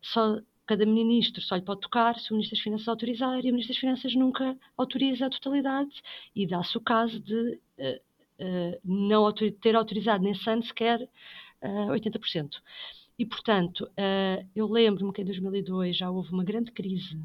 só 0.00 0.40
cada 0.66 0.86
ministro 0.86 1.42
só 1.42 1.56
lhe 1.56 1.62
pode 1.62 1.80
tocar 1.80 2.18
se 2.18 2.30
o 2.30 2.34
Ministro 2.34 2.56
das 2.56 2.62
Finanças 2.62 2.88
autorizar 2.88 3.44
e 3.44 3.50
o 3.50 3.52
Ministro 3.52 3.74
das 3.74 3.80
Finanças 3.80 4.14
nunca 4.14 4.56
autoriza 4.76 5.26
a 5.26 5.30
totalidade 5.30 5.90
e 6.34 6.46
dá-se 6.46 6.76
o 6.78 6.80
caso 6.80 7.20
de 7.20 7.34
uh, 7.78 8.00
uh, 8.38 8.80
não 8.84 9.32
ter 9.60 9.74
autorizado 9.74 10.22
nesse 10.22 10.48
ano 10.48 10.62
sequer 10.64 11.08
uh, 11.62 11.92
80%. 11.92 12.50
E, 13.18 13.26
portanto, 13.26 13.84
uh, 13.84 14.48
eu 14.54 14.66
lembro-me 14.66 15.12
que 15.12 15.22
em 15.22 15.24
2002 15.24 15.96
já 15.96 16.10
houve 16.10 16.32
uma 16.32 16.44
grande 16.44 16.72
crise 16.72 17.20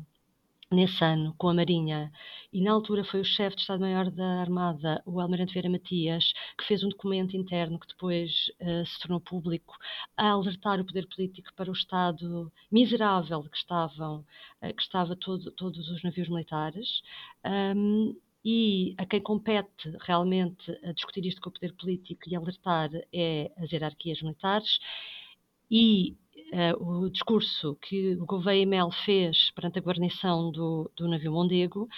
nesse 0.72 1.04
ano 1.04 1.34
com 1.38 1.48
a 1.50 1.54
Marinha, 1.54 2.12
e 2.52 2.62
na 2.62 2.72
altura 2.72 3.04
foi 3.04 3.22
o 3.22 3.26
chefe 3.26 3.56
de 3.56 3.62
Estado-Maior 3.62 4.12
da 4.12 4.42
Armada, 4.42 5.02
o 5.06 5.20
Almirante 5.20 5.54
Vieira 5.54 5.70
Matias, 5.70 6.34
que 6.58 6.66
fez 6.66 6.84
um 6.84 6.90
documento 6.90 7.38
interno 7.38 7.80
que 7.80 7.88
depois 7.88 8.52
uh, 8.62 8.86
se 8.86 9.00
tornou 9.00 9.22
público, 9.22 9.76
a 10.18 10.30
alertar 10.30 10.80
o 10.80 10.86
poder 10.86 11.08
político 11.08 11.54
para 11.56 11.70
o 11.70 11.74
estado 11.74 12.52
miserável 12.72 13.44
que 13.44 13.58
estavam, 13.58 14.26
uh, 14.62 14.74
que 14.76 14.82
estava 14.82 15.16
todo, 15.16 15.52
todos 15.52 15.90
os 15.90 16.04
navios 16.04 16.28
militares. 16.28 17.02
Um, 17.46 18.16
e 18.50 18.96
a 18.98 19.06
quem 19.06 19.20
compete 19.20 19.92
realmente 20.00 20.72
a 20.82 20.94
discutir 20.94 21.26
isto 21.26 21.42
com 21.42 21.50
o 21.50 21.52
poder 21.52 21.74
político 21.74 22.22
e 22.30 22.34
alertar 22.34 22.90
é 23.12 23.52
as 23.58 23.70
hierarquias 23.70 24.22
militares 24.22 24.80
e 25.70 26.16
uh, 26.54 27.04
o 27.04 27.10
discurso 27.10 27.78
que 27.82 28.16
o 28.16 28.26
Gouveia 28.26 28.66
Mel 28.66 28.90
fez 29.04 29.52
perante 29.52 29.80
a 29.80 29.82
guarnição 29.82 30.50
do, 30.50 30.90
do 30.96 31.10
navio 31.10 31.34
Mondego 31.34 31.90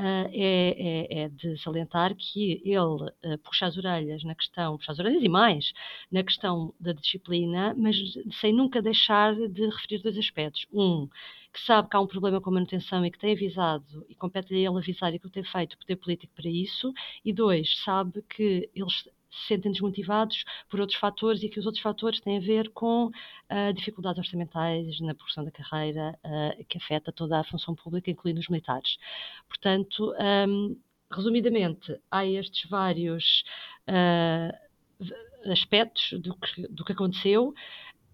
é, 0.00 0.30
é, 0.32 1.22
é, 1.22 1.28
de 1.28 1.56
salientar 1.58 2.14
que 2.14 2.60
ele 2.64 2.78
uh, 2.78 3.38
puxa 3.42 3.66
as 3.66 3.76
orelhas 3.76 4.24
na 4.24 4.34
questão, 4.34 4.76
puxa 4.76 4.92
as 4.92 4.98
orelhas 4.98 5.22
e 5.22 5.28
mais, 5.28 5.72
na 6.10 6.22
questão 6.22 6.74
da 6.80 6.92
disciplina, 6.92 7.74
mas 7.76 7.96
sem 8.40 8.52
nunca 8.52 8.80
deixar 8.82 9.34
de 9.34 9.66
referir 9.66 10.02
dois 10.02 10.16
aspectos. 10.16 10.66
Um, 10.72 11.08
que 11.52 11.60
sabe 11.60 11.88
que 11.88 11.96
há 11.96 12.00
um 12.00 12.06
problema 12.06 12.40
com 12.40 12.50
a 12.50 12.54
manutenção 12.54 13.04
e 13.04 13.10
que 13.10 13.18
tem 13.18 13.32
avisado, 13.32 14.06
e 14.08 14.14
compete-lhe 14.14 14.64
a 14.64 14.70
ele 14.70 14.78
avisar 14.78 15.12
e 15.12 15.18
que 15.18 15.26
o 15.26 15.30
tem 15.30 15.42
feito 15.42 15.74
o 15.74 15.78
poder 15.78 15.96
político 15.96 16.32
para 16.34 16.48
isso, 16.48 16.92
e 17.24 17.32
dois, 17.32 17.82
sabe 17.84 18.22
que 18.22 18.70
eles 18.74 19.04
se 19.30 19.48
sentem 19.48 19.72
desmotivados 19.72 20.44
por 20.68 20.80
outros 20.80 20.98
fatores 20.98 21.42
e 21.42 21.48
que 21.48 21.58
os 21.58 21.66
outros 21.66 21.82
fatores 21.82 22.20
têm 22.20 22.38
a 22.38 22.40
ver 22.40 22.70
com 22.70 23.06
uh, 23.06 23.72
dificuldades 23.74 24.18
orçamentais 24.18 25.00
na 25.00 25.14
progressão 25.14 25.44
da 25.44 25.50
carreira 25.50 26.18
uh, 26.24 26.64
que 26.64 26.78
afeta 26.78 27.12
toda 27.12 27.38
a 27.38 27.44
função 27.44 27.74
pública, 27.74 28.10
incluindo 28.10 28.40
os 28.40 28.48
militares. 28.48 28.98
Portanto, 29.48 30.14
um, 30.48 30.76
resumidamente, 31.10 31.98
há 32.10 32.26
estes 32.26 32.68
vários 32.68 33.44
uh, 33.88 35.50
aspectos 35.50 36.20
do 36.20 36.34
que, 36.36 36.68
do 36.68 36.84
que 36.84 36.92
aconteceu. 36.92 37.54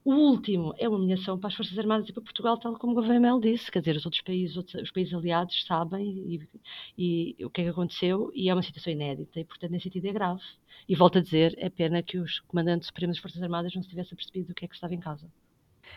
O 0.07 0.15
último 0.15 0.73
é 0.79 0.89
uma 0.89 0.99
humilhação 0.99 1.37
para 1.37 1.49
as 1.49 1.57
Forças 1.57 1.77
Armadas 1.77 2.09
e 2.09 2.13
para 2.13 2.23
Portugal, 2.23 2.57
tal 2.61 2.79
como 2.79 2.93
o 2.93 2.95
governo 2.95 3.21
Mel 3.21 3.41
disse. 3.41 3.73
Quer 3.73 3.81
dizer, 3.81 3.97
os 3.97 4.05
outros 4.05 4.23
países, 4.23 4.57
outros, 4.57 4.81
os 4.81 4.93
países 4.93 5.13
aliados 5.13 5.65
sabem 5.67 6.07
e, 6.97 7.35
e, 7.37 7.45
o 7.45 7.51
que 7.51 7.63
é 7.63 7.65
que 7.65 7.71
aconteceu 7.71 8.31
e 8.33 8.49
é 8.49 8.55
uma 8.55 8.63
situação 8.63 8.93
inédita 8.93 9.41
e, 9.41 9.45
portanto, 9.45 9.73
nesse 9.73 9.83
sentido 9.83 10.07
é 10.07 10.13
grave. 10.13 10.43
E 10.89 10.95
volto 10.95 11.19
a 11.19 11.21
dizer, 11.21 11.57
é 11.59 11.69
pena 11.69 12.05
que 12.05 12.19
os 12.19 12.39
comandantes 12.39 12.87
supremos 12.87 13.17
das 13.17 13.21
Forças 13.21 13.43
Armadas 13.43 13.75
não 13.75 13.83
se 13.83 13.89
tivessem 13.89 14.15
percebido 14.15 14.53
o 14.53 14.55
que 14.55 14.65
é 14.65 14.69
que 14.69 14.77
estava 14.77 14.95
em 14.95 15.01
causa. 15.01 15.27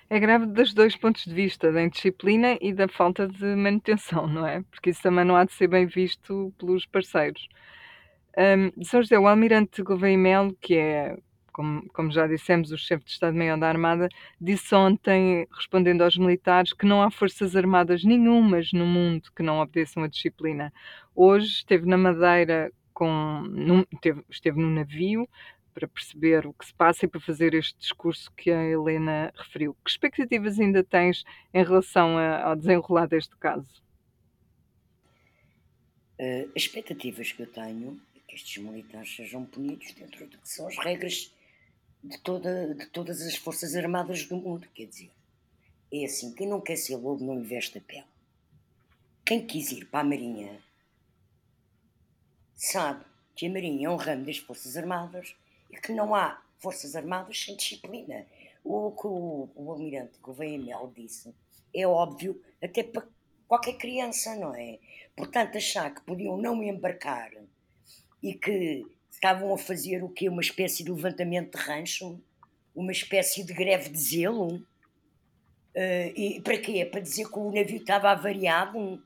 É 0.10 0.19
grave 0.19 0.48
dos 0.48 0.74
dois 0.74 0.95
pontos 0.95 1.24
de 1.24 1.34
vista, 1.36 1.72
da 1.72 1.84
indisciplina 1.84 2.58
e 2.60 2.74
da 2.74 2.88
falta 2.88 3.28
de 3.28 3.45
manutenção, 3.56 4.26
não 4.26 4.43
é? 4.43 4.63
Porque 4.72 4.89
isso 4.89 5.04
também 5.04 5.24
não 5.24 5.36
há 5.36 5.45
de 5.45 5.54
ser 5.54 5.67
bem 5.67 5.86
visto 5.86 6.52
pelos 6.58 6.84
parceiros. 6.88 7.48
Um, 8.36 8.84
São 8.84 9.04
José, 9.04 9.19
o 9.19 9.28
almirante 9.28 9.84
Gouveia 9.84 10.17
Melo, 10.17 10.58
que 10.60 10.76
é 10.76 11.15
como, 11.60 11.86
como 11.89 12.10
já 12.10 12.26
dissemos, 12.26 12.72
o 12.72 12.78
chefe 12.78 13.04
de 13.04 13.12
Estado-Maior 13.12 13.60
da 13.60 13.67
Armada 13.67 14.08
disse 14.39 14.74
ontem, 14.74 15.45
respondendo 15.52 16.02
aos 16.02 16.15
militares, 16.15 16.72
que 16.72 16.86
não 16.86 17.02
há 17.04 17.12
forças 17.12 17.54
armadas 17.54 18.02
nenhumas 18.02 18.72
no 18.72 18.86
mundo 18.86 19.30
que 19.36 19.43
não 19.43 19.60
obedeçam 19.60 20.02
a 20.04 20.08
disciplina. 20.08 20.72
Hoje 21.13 21.48
esteve 21.48 21.86
na 21.86 21.98
Madeira 21.98 22.72
com. 22.93 23.43
Num, 23.50 23.84
teve, 24.00 24.24
esteve 24.30 24.58
no 24.58 24.69
navio 24.69 25.28
para 25.74 25.86
perceber 25.86 26.48
o 26.48 26.54
que 26.54 26.65
se 26.65 26.74
passa 26.74 27.04
e 27.04 27.10
para 27.10 27.19
fazer 27.19 27.54
este 27.54 27.78
discurso 27.78 28.32
que 28.38 28.50
a 28.52 28.63
Helena 28.63 29.30
referiu. 29.36 29.76
Que 29.84 29.91
expectativas 29.91 30.58
ainda 30.62 30.82
tens 30.82 31.26
em 31.54 31.62
relação 31.62 32.17
a, 32.17 32.41
ao 32.41 32.56
desenrolar 32.56 33.06
deste 33.06 33.36
caso? 33.36 33.84
Uh, 36.17 36.50
as 36.56 36.62
expectativas 36.62 37.34
que 37.34 37.41
eu 37.41 37.48
tenho 37.48 38.00
é 38.15 38.19
que 38.30 38.36
estes 38.36 38.63
militares 38.63 39.13
sejam 39.13 39.43
punidos 39.43 39.91
dentro 39.91 40.26
do 40.26 40.38
que 40.38 40.48
são 40.48 40.65
as 40.65 40.78
regras 40.78 41.34
de, 42.03 42.17
toda, 42.19 42.73
de 42.73 42.85
todas 42.88 43.21
as 43.21 43.35
Forças 43.35 43.75
Armadas 43.75 44.25
do 44.25 44.38
mundo. 44.38 44.67
Quer 44.73 44.85
dizer, 44.85 45.12
é 45.91 46.05
assim: 46.05 46.33
quem 46.33 46.47
não 46.47 46.62
quer 46.62 46.75
ser 46.75 46.95
lobo 46.95 47.23
não 47.23 47.35
investe 47.35 47.77
a 47.77 47.81
pele. 47.81 48.05
Quem 49.25 49.45
quis 49.45 49.71
ir 49.71 49.85
para 49.85 49.99
a 49.99 50.03
Marinha 50.03 50.59
sabe 52.55 53.05
que 53.35 53.47
a 53.47 53.49
Marinha 53.49 53.88
é 53.88 53.89
um 53.89 53.95
ramo 53.95 54.25
das 54.25 54.38
Forças 54.38 54.75
Armadas 54.75 55.35
e 55.71 55.77
que 55.77 55.93
não 55.93 56.15
há 56.15 56.41
Forças 56.57 56.95
Armadas 56.95 57.39
sem 57.39 57.55
disciplina. 57.55 58.25
O 58.63 58.91
que 58.91 59.07
o, 59.07 59.49
o 59.55 59.71
almirante 59.71 60.19
Gouveia 60.19 60.57
Mel 60.57 60.91
disse 60.95 61.33
é 61.73 61.88
óbvio 61.88 62.41
até 62.62 62.83
para 62.83 63.07
qualquer 63.47 63.77
criança, 63.77 64.35
não 64.35 64.53
é? 64.53 64.79
Portanto, 65.15 65.57
achar 65.57 65.93
que 65.93 66.01
podiam 66.01 66.38
não 66.38 66.62
embarcar 66.63 67.31
e 68.21 68.33
que 68.33 68.85
estavam 69.19 69.53
a 69.53 69.58
fazer 69.58 70.01
o 70.01 70.10
quê? 70.10 70.29
Uma 70.29 70.41
espécie 70.41 70.84
de 70.84 70.91
levantamento 70.91 71.58
de 71.58 71.63
rancho? 71.63 72.19
Uma 72.73 72.93
espécie 72.93 73.43
de 73.43 73.53
greve 73.53 73.89
de 73.89 73.99
zelo? 73.99 74.55
Uh, 75.75 76.12
e 76.15 76.41
para 76.41 76.58
quê? 76.58 76.86
Para 76.86 77.01
dizer 77.01 77.29
que 77.29 77.38
o 77.38 77.51
navio 77.51 77.77
estava 77.77 78.10
avariado? 78.12 79.03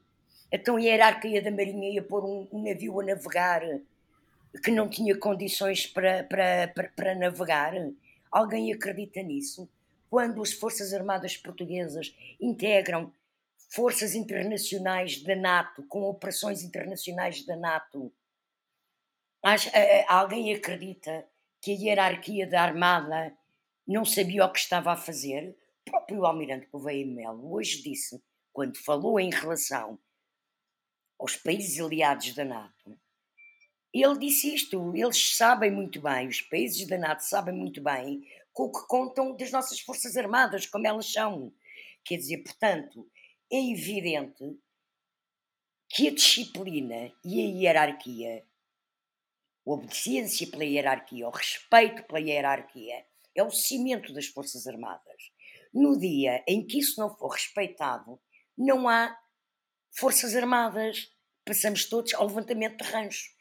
Então 0.52 0.78
a 0.78 0.82
hierarquia 0.82 1.41
da 1.41 1.49
Marinha 1.49 1.89
ia 1.89 2.04
pôr 2.04 2.23
um, 2.23 2.47
um 2.52 2.63
navio 2.63 2.99
a 3.02 3.04
navegar 3.04 3.62
que 4.63 4.69
não 4.69 4.88
tinha 4.88 5.17
condições 5.17 5.88
para, 5.88 6.23
para, 6.23 6.67
para, 6.67 6.89
para 6.89 7.15
navegar? 7.15 7.73
Alguém 8.32 8.71
acredita 8.71 9.21
nisso? 9.23 9.67
Quando 10.10 10.43
as 10.43 10.54
Forças 10.54 10.93
Armadas 10.93 11.36
Portuguesas 11.36 12.15
integram 12.39 13.12
forças 13.67 14.13
internacionais 14.13 15.23
da 15.23 15.36
NATO, 15.36 15.82
com 15.89 16.04
operações 16.04 16.62
internacionais 16.62 17.43
da 17.43 17.56
NATO, 17.56 18.13
alguém 20.08 20.53
acredita 20.53 21.27
que 21.62 21.71
a 21.71 21.75
hierarquia 21.75 22.47
da 22.47 22.62
Armada 22.62 23.38
não 23.86 24.06
sabia 24.06 24.45
o 24.45 24.51
que 24.51 24.60
estava 24.60 24.93
a 24.93 24.97
fazer? 24.97 25.58
O 25.86 25.91
próprio 25.91 26.25
Almirante 26.25 26.67
Gouveia 26.71 27.06
Melo 27.06 27.53
hoje 27.53 27.84
disse, 27.84 28.23
quando 28.53 28.77
falou 28.77 29.19
em 29.19 29.29
relação 29.29 29.99
aos 31.19 31.36
países 31.36 31.79
aliados 31.79 32.34
da 32.34 32.45
NATO, 32.45 32.97
ele 33.93 34.17
disse 34.17 34.56
isto, 34.56 34.95
eles 34.95 35.36
sabem 35.36 35.69
muito 35.69 36.01
bem, 36.01 36.27
os 36.27 36.41
países 36.41 36.88
da 36.88 36.97
NATO 36.97 37.23
sabem 37.23 37.53
muito 37.53 37.82
bem 37.82 38.25
com 38.53 38.63
o 38.63 38.71
que 38.71 38.88
contam 38.88 39.36
das 39.36 39.51
nossas 39.51 39.79
Forças 39.79 40.15
Armadas, 40.15 40.65
como 40.65 40.88
elas 40.88 41.12
são. 41.12 41.53
Quer 42.03 42.17
dizer, 42.17 42.38
portanto, 42.39 43.10
é 43.51 43.71
evidente 43.71 44.58
que 45.89 46.08
a 46.08 46.12
disciplina 46.12 47.12
e 47.23 47.41
a 47.41 47.49
hierarquia, 47.49 48.45
obediência 49.65 50.47
pela 50.47 50.65
hierarquia, 50.65 51.28
o 51.28 51.32
respeito 51.32 52.04
pela 52.04 52.19
hierarquia, 52.19 53.06
é 53.36 53.43
o 53.43 53.52
cimento 53.52 54.13
das 54.13 54.28
Forças 54.28 54.67
Armadas. 54.67 55.32
No 55.73 55.97
dia 55.97 56.43
em 56.47 56.65
que 56.65 56.80
isso 56.80 56.99
não 56.99 57.15
for 57.15 57.30
respeitado, 57.30 58.19
não 58.58 58.88
há 58.88 59.17
Forças 59.91 60.36
Armadas. 60.36 61.12
Passamos 61.45 61.86
todos 61.86 62.13
ao 62.13 62.28
levantamento 62.28 62.84
de 62.84 62.89
ranchos. 62.89 63.34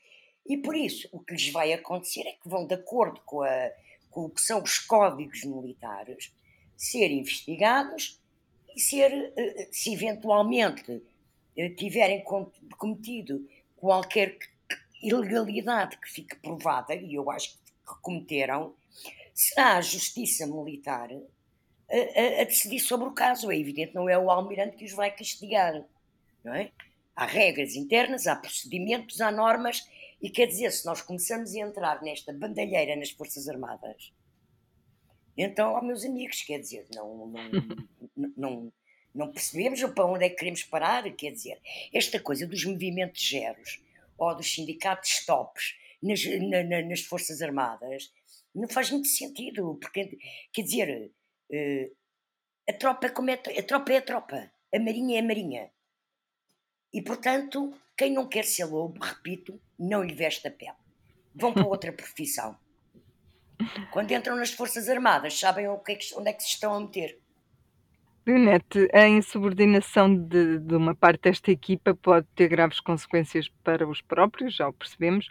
E 0.47 0.57
por 0.57 0.75
isso, 0.75 1.09
o 1.13 1.21
que 1.21 1.35
lhes 1.35 1.51
vai 1.51 1.73
acontecer 1.73 2.23
é 2.23 2.33
que 2.33 2.49
vão, 2.49 2.67
de 2.67 2.75
acordo 2.75 3.21
com, 3.25 3.43
a, 3.43 3.71
com 4.11 4.25
o 4.25 4.31
que 4.31 4.41
são 4.41 4.63
os 4.63 4.79
códigos 4.79 5.45
militares, 5.45 6.33
ser 6.77 7.11
investigados 7.11 8.21
e 8.75 8.81
ser, 8.81 9.13
eh, 9.13 9.33
eh, 9.37 9.69
se 9.71 9.93
eventualmente 9.93 11.03
eh, 11.57 11.71
tiverem 11.71 12.25
cometido 12.77 13.49
qualquer 13.77 14.37
ilegalidade 15.03 15.99
que 15.99 16.11
fique 16.11 16.37
provada, 16.37 16.95
e 16.95 17.15
eu 17.15 17.31
acho 17.31 17.55
que 17.59 18.01
cometeram, 18.01 18.75
será 19.35 19.77
a 19.77 19.81
justiça 19.81 20.47
militar 20.47 21.11
a, 21.91 21.97
a, 21.97 22.43
a, 22.43 22.45
decidir 22.45 22.81
sobre 22.81 23.09
o 23.09 23.13
caso. 23.13 23.51
É 23.51 23.59
evidente, 23.59 23.95
não 23.95 24.09
é 24.09 24.19
o 24.19 24.31
almirante 24.31 24.77
que 24.77 24.85
os 24.85 24.93
vai 24.93 25.11
castigar. 25.11 25.85
Não 26.45 26.55
é? 26.55 26.71
Há 27.15 27.27
regras 27.27 27.75
internas, 27.75 28.27
há 28.27 28.37
procedimentos, 28.37 29.21
há 29.21 29.31
normas, 29.31 29.87
e 30.21 30.31
quer 30.31 30.47
dizer, 30.47 30.71
se 30.71 30.87
nós 30.87 31.03
começamos 31.03 31.55
a 31.55 31.59
entrar 31.59 32.03
nesta 32.03 32.33
bandalheira 32.33 32.97
nas 32.97 33.11
Forças 33.11 33.49
Armadas, 33.49 34.13
então, 35.37 35.73
ó, 35.73 35.83
meus 35.83 36.05
amigos, 36.05 36.43
quer 36.43 36.59
dizer, 36.59 36.87
não, 36.95 37.27
não, 37.27 37.51
não, 38.37 38.73
não 39.15 39.33
percebemos 39.33 39.83
para 39.95 40.07
onde 40.07 40.25
é 40.25 40.29
que 40.29 40.37
queremos 40.37 40.63
parar, 40.63 41.11
quer 41.13 41.33
dizer, 41.33 41.59
esta 41.93 42.21
coisa 42.21 42.47
dos 42.47 42.65
movimentos 42.65 43.29
zeros 43.29 43.81
ou 44.23 44.37
dos 44.37 44.53
sindicatos 44.53 45.25
tops 45.27 45.75
nas, 46.03 46.25
na, 46.25 46.63
na, 46.63 46.83
nas 46.83 47.01
Forças 47.01 47.43
Armadas 47.43 48.13
não 48.55 48.69
faz 48.69 48.91
muito 48.91 49.09
sentido, 49.09 49.79
porque, 49.81 50.19
quer 50.53 50.63
dizer, 50.63 51.13
uh, 51.51 51.97
a 52.69 52.73
tropa, 52.75 53.09
como 53.09 53.31
é, 53.31 53.35
a 53.35 53.63
tropa 53.63 53.93
é 53.93 53.97
a 53.97 54.03
tropa, 54.03 54.53
a 54.75 54.79
marinha 54.79 55.17
é 55.17 55.21
a 55.21 55.27
marinha. 55.27 55.71
E, 56.93 57.01
portanto, 57.01 57.73
quem 57.97 58.13
não 58.13 58.29
quer 58.29 58.45
ser 58.45 58.65
lobo, 58.65 59.03
repito, 59.03 59.61
não 59.79 60.03
lhe 60.03 60.15
veste 60.15 60.47
a 60.47 60.51
pele. 60.51 60.77
Vão 61.35 61.53
para 61.53 61.67
outra 61.67 61.93
profissão. 61.95 62.59
Quando 63.91 64.13
entram 64.13 64.37
nas 64.37 64.51
Forças 64.51 64.89
Armadas, 64.89 65.39
sabem 65.39 65.67
é 65.67 65.97
que, 65.97 66.15
onde 66.15 66.29
é 66.29 66.33
que 66.33 66.43
se 66.43 66.51
estão 66.51 66.75
a 66.75 66.81
meter. 66.81 67.22
Leonete, 68.25 68.89
a 68.93 69.09
insubordinação 69.09 70.15
de, 70.15 70.61
de, 70.61 70.77
uma 70.77 70.95
parte 70.95 71.23
desta 71.23 71.51
equipa 71.51 71.93
pode 71.93 72.27
ter 72.37 72.49
graves 72.49 72.79
consequências 72.79 73.49
para 73.65 73.87
os 73.87 74.01
próprios, 74.01 74.55
já 74.55 74.69
o 74.69 74.73
percebemos. 74.73 75.29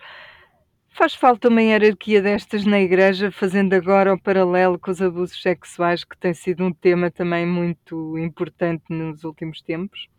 Faz 0.90 1.16
falta 1.16 1.48
uma 1.48 1.62
hierarquia 1.62 2.22
destas 2.22 2.66
na 2.66 2.82
Igreja, 2.82 3.32
fazendo 3.32 3.74
agora 3.74 4.14
o 4.14 4.22
paralelo 4.22 4.78
com 4.78 4.92
os 4.92 5.02
abusos 5.02 5.42
sexuais, 5.42 6.04
que 6.04 6.18
tem 6.18 6.34
sido 6.34 6.66
um 6.66 6.74
tema 6.74 7.10
também 7.10 7.46
muito 7.46 8.18
importante 8.18 8.84
nos 8.90 9.24
últimos 9.24 9.62
tempos? 9.62 10.11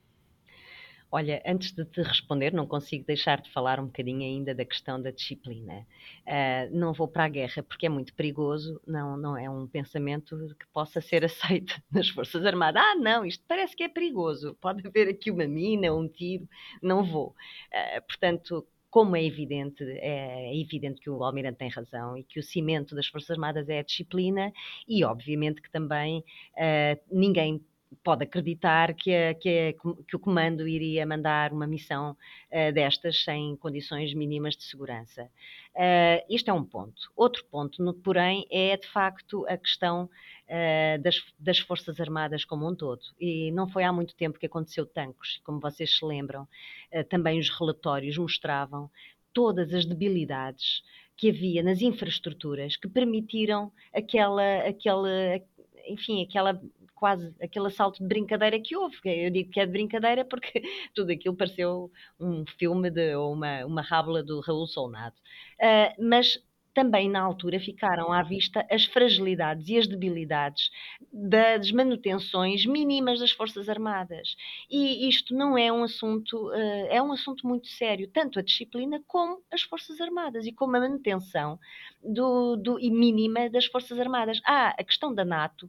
Olha, 1.14 1.42
antes 1.44 1.72
de 1.72 1.85
te 1.85 2.01
responder, 2.01 2.55
não 2.55 2.66
consigo 2.66 3.05
deixar 3.05 3.42
de 3.42 3.51
falar 3.51 3.79
um 3.79 3.85
bocadinho 3.85 4.22
ainda 4.22 4.55
da 4.55 4.64
questão 4.64 5.01
da 5.01 5.11
disciplina. 5.11 5.87
Uh, 6.27 6.75
não 6.75 6.94
vou 6.94 7.07
para 7.07 7.27
a 7.27 7.29
guerra 7.29 7.62
porque 7.62 7.85
é 7.85 7.88
muito 7.90 8.14
perigoso, 8.14 8.81
não, 8.87 9.14
não 9.18 9.37
é 9.37 9.48
um 9.51 9.66
pensamento 9.66 10.35
que 10.59 10.66
possa 10.72 11.03
ser 11.03 11.22
aceito 11.27 11.79
nas 11.92 12.09
Forças 12.09 12.46
Armadas. 12.46 12.83
Ah, 12.83 12.94
não, 12.94 13.27
isto 13.27 13.44
parece 13.46 13.77
que 13.77 13.83
é 13.83 13.90
perigoso, 13.90 14.57
pode 14.59 14.87
haver 14.87 15.07
aqui 15.07 15.31
uma 15.31 15.46
mina, 15.46 15.92
um 15.92 16.09
tiro, 16.09 16.48
não 16.83 17.05
vou. 17.05 17.35
Uh, 17.68 18.03
portanto, 18.09 18.66
como 18.88 19.14
é 19.14 19.22
evidente, 19.22 19.85
é 19.85 20.59
evidente 20.59 20.98
que 20.98 21.11
o 21.11 21.22
Almirante 21.22 21.59
tem 21.59 21.68
razão 21.68 22.16
e 22.16 22.25
que 22.25 22.40
o 22.40 22.42
cimento 22.42 22.94
das 22.94 23.07
Forças 23.07 23.33
Armadas 23.33 23.68
é 23.68 23.81
a 23.81 23.83
disciplina 23.83 24.51
e, 24.88 25.05
obviamente, 25.05 25.61
que 25.61 25.70
também 25.70 26.20
uh, 26.20 27.01
ninguém 27.11 27.62
pode 28.02 28.24
acreditar 28.24 28.94
que, 28.94 29.14
a, 29.14 29.35
que, 29.35 29.48
a, 29.68 30.02
que, 30.05 30.16
o 30.16 30.18
comando 30.18 30.66
iria 30.66 31.07
mandar 31.07 31.52
uma 31.52 31.66
missão 31.66 32.12
uh, 32.12 32.72
destas 32.72 33.22
sem 33.22 33.57
condições 33.57 34.14
mínimas 34.14 34.57
de 34.57 34.64
segurança. 34.64 35.24
Uh, 35.74 36.24
isto 36.28 36.50
é 36.50 36.52
um 36.52 36.64
ponto. 36.64 37.11
Outro 37.16 37.44
ponto, 37.46 37.83
no, 37.83 37.94
porém, 37.94 38.46
é 38.50 38.76
de 38.76 38.87
facto 38.87 39.46
a 39.48 39.57
questão 39.57 40.05
uh, 40.48 41.02
das, 41.02 41.22
das, 41.38 41.59
Forças 41.59 42.00
Armadas 42.00 42.44
como 42.44 42.68
um 42.68 42.74
todo. 42.74 43.02
E 43.20 43.50
não 43.52 43.68
foi 43.68 43.85
há 43.85 43.92
muito 43.92 44.14
tempo 44.14 44.38
que 44.38 44.46
aconteceu 44.46 44.87
tanques, 44.87 45.38
como 45.44 45.61
vocês 45.61 45.98
se 45.98 46.05
lembram, 46.05 46.46
também 47.09 47.38
os 47.38 47.48
relatórios 47.48 48.18
mostravam 48.18 48.90
todas 49.33 49.72
as 49.72 49.87
debilidades 49.87 50.83
que 51.16 51.31
havia 51.31 51.62
nas 51.62 51.81
infraestruturas 51.81 52.76
que 52.76 52.88
permitiram 52.88 53.72
aquela, 53.94 54.59
aquela 54.66 55.09
enfim, 55.87 56.22
aquela 56.22 56.61
quase 57.02 57.34
aquele 57.42 57.66
assalto 57.66 58.00
de 58.00 58.06
brincadeira 58.06 58.60
que 58.60 58.76
houve. 58.76 58.96
Eu 59.04 59.28
digo 59.28 59.50
que 59.50 59.58
é 59.58 59.66
de 59.66 59.72
brincadeira 59.72 60.24
porque 60.24 60.62
tudo 60.94 61.10
aquilo 61.10 61.34
pareceu 61.34 61.90
um 62.20 62.44
filme 62.46 62.92
de, 62.92 63.16
ou 63.16 63.32
uma, 63.32 63.66
uma 63.66 63.82
rábula 63.82 64.22
do 64.22 64.38
Raul 64.38 64.68
Solnado. 64.68 65.16
Uh, 65.60 66.00
mas 66.00 66.40
também 66.72 67.10
na 67.10 67.20
altura 67.20 67.58
ficaram 67.58 68.12
à 68.12 68.22
vista 68.22 68.64
as 68.70 68.84
fragilidades 68.84 69.68
e 69.68 69.76
as 69.76 69.88
debilidades 69.88 70.70
das 71.12 71.72
manutenções 71.72 72.64
mínimas 72.64 73.18
das 73.18 73.32
Forças 73.32 73.68
Armadas. 73.68 74.36
E 74.70 75.08
isto 75.08 75.34
não 75.34 75.58
é 75.58 75.72
um 75.72 75.82
assunto, 75.82 76.50
uh, 76.50 76.86
é 76.88 77.02
um 77.02 77.10
assunto 77.10 77.44
muito 77.48 77.66
sério, 77.66 78.08
tanto 78.08 78.38
a 78.38 78.42
disciplina 78.42 79.02
como 79.08 79.42
as 79.50 79.62
Forças 79.62 80.00
Armadas 80.00 80.46
e 80.46 80.52
como 80.52 80.76
a 80.76 80.80
manutenção 80.80 81.58
do, 82.00 82.54
do, 82.54 82.78
e 82.78 82.92
mínima 82.92 83.50
das 83.50 83.66
Forças 83.66 83.98
Armadas. 83.98 84.40
Ah, 84.46 84.72
a 84.78 84.84
questão 84.84 85.12
da 85.12 85.24
NATO. 85.24 85.68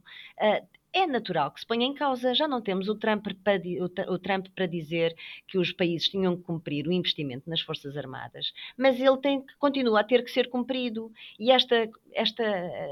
É 0.96 1.08
natural 1.08 1.50
que 1.50 1.58
se 1.58 1.66
ponha 1.66 1.84
em 1.84 1.92
causa. 1.92 2.32
Já 2.34 2.46
não 2.46 2.62
temos 2.62 2.88
o 2.88 2.94
Trump, 2.94 3.26
para, 3.42 3.60
o 4.08 4.16
Trump 4.16 4.46
para 4.54 4.66
dizer 4.66 5.12
que 5.48 5.58
os 5.58 5.72
países 5.72 6.08
tinham 6.08 6.36
que 6.36 6.44
cumprir 6.44 6.86
o 6.86 6.92
investimento 6.92 7.50
nas 7.50 7.60
Forças 7.60 7.96
Armadas, 7.96 8.52
mas 8.76 9.00
ele 9.00 9.16
tem 9.18 9.44
continua 9.58 10.00
a 10.00 10.04
ter 10.04 10.22
que 10.22 10.30
ser 10.30 10.48
cumprido. 10.48 11.10
E 11.36 11.50
esta, 11.50 11.90
esta 12.12 12.44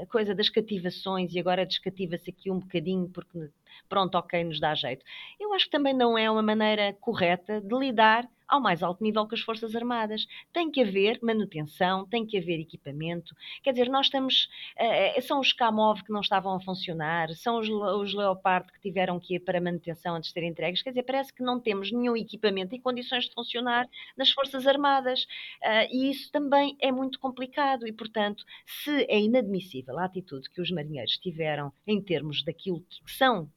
coisa 0.09 0.35
das 0.35 0.49
cativações, 0.49 1.33
e 1.33 1.39
agora 1.39 1.65
descativa-se 1.65 2.29
aqui 2.29 2.51
um 2.51 2.59
bocadinho, 2.59 3.07
porque 3.07 3.49
pronto, 3.87 4.15
ok, 4.15 4.43
nos 4.43 4.59
dá 4.59 4.75
jeito. 4.75 5.05
Eu 5.39 5.53
acho 5.53 5.65
que 5.65 5.71
também 5.71 5.93
não 5.93 6.17
é 6.17 6.29
uma 6.29 6.43
maneira 6.43 6.91
correta 6.99 7.61
de 7.61 7.73
lidar 7.73 8.29
ao 8.47 8.61
mais 8.61 8.83
alto 8.83 9.03
nível 9.03 9.27
com 9.27 9.35
as 9.35 9.41
Forças 9.41 9.75
Armadas. 9.75 10.27
Tem 10.51 10.69
que 10.69 10.81
haver 10.81 11.19
manutenção, 11.21 12.05
tem 12.07 12.25
que 12.25 12.37
haver 12.37 12.59
equipamento. 12.59 13.35
Quer 13.61 13.71
dizer, 13.71 13.89
nós 13.89 14.07
estamos. 14.07 14.49
Uh, 14.77 15.21
são 15.21 15.39
os 15.39 15.53
Kamov 15.53 16.03
que 16.03 16.11
não 16.11 16.21
estavam 16.21 16.55
a 16.55 16.59
funcionar, 16.59 17.29
são 17.35 17.59
os, 17.59 17.69
os 17.69 18.13
Leopard 18.13 18.71
que 18.71 18.79
tiveram 18.79 19.19
que 19.19 19.35
ir 19.35 19.39
para 19.39 19.61
manutenção 19.61 20.15
antes 20.15 20.29
de 20.29 20.33
serem 20.33 20.49
entregues. 20.49 20.81
Quer 20.81 20.89
dizer, 20.89 21.03
parece 21.03 21.33
que 21.33 21.43
não 21.43 21.59
temos 21.59 21.91
nenhum 21.91 22.15
equipamento 22.15 22.75
em 22.75 22.81
condições 22.81 23.25
de 23.25 23.33
funcionar 23.33 23.87
nas 24.17 24.31
Forças 24.31 24.67
Armadas. 24.67 25.23
Uh, 25.61 25.87
e 25.91 26.09
isso 26.09 26.31
também 26.31 26.75
é 26.79 26.91
muito 26.91 27.19
complicado. 27.19 27.87
E, 27.87 27.91
portanto, 27.91 28.43
se 28.65 29.05
é 29.09 29.19
inadmissível 29.19 29.97
a 29.99 30.05
atitude 30.05 30.49
que 30.49 30.61
os 30.61 30.71
marinheiros 30.71 31.17
tiveram 31.17 31.71
em 31.87 32.01
termos 32.01 32.43
daquilo 32.43 32.81
que 32.81 33.11
são 33.11 33.49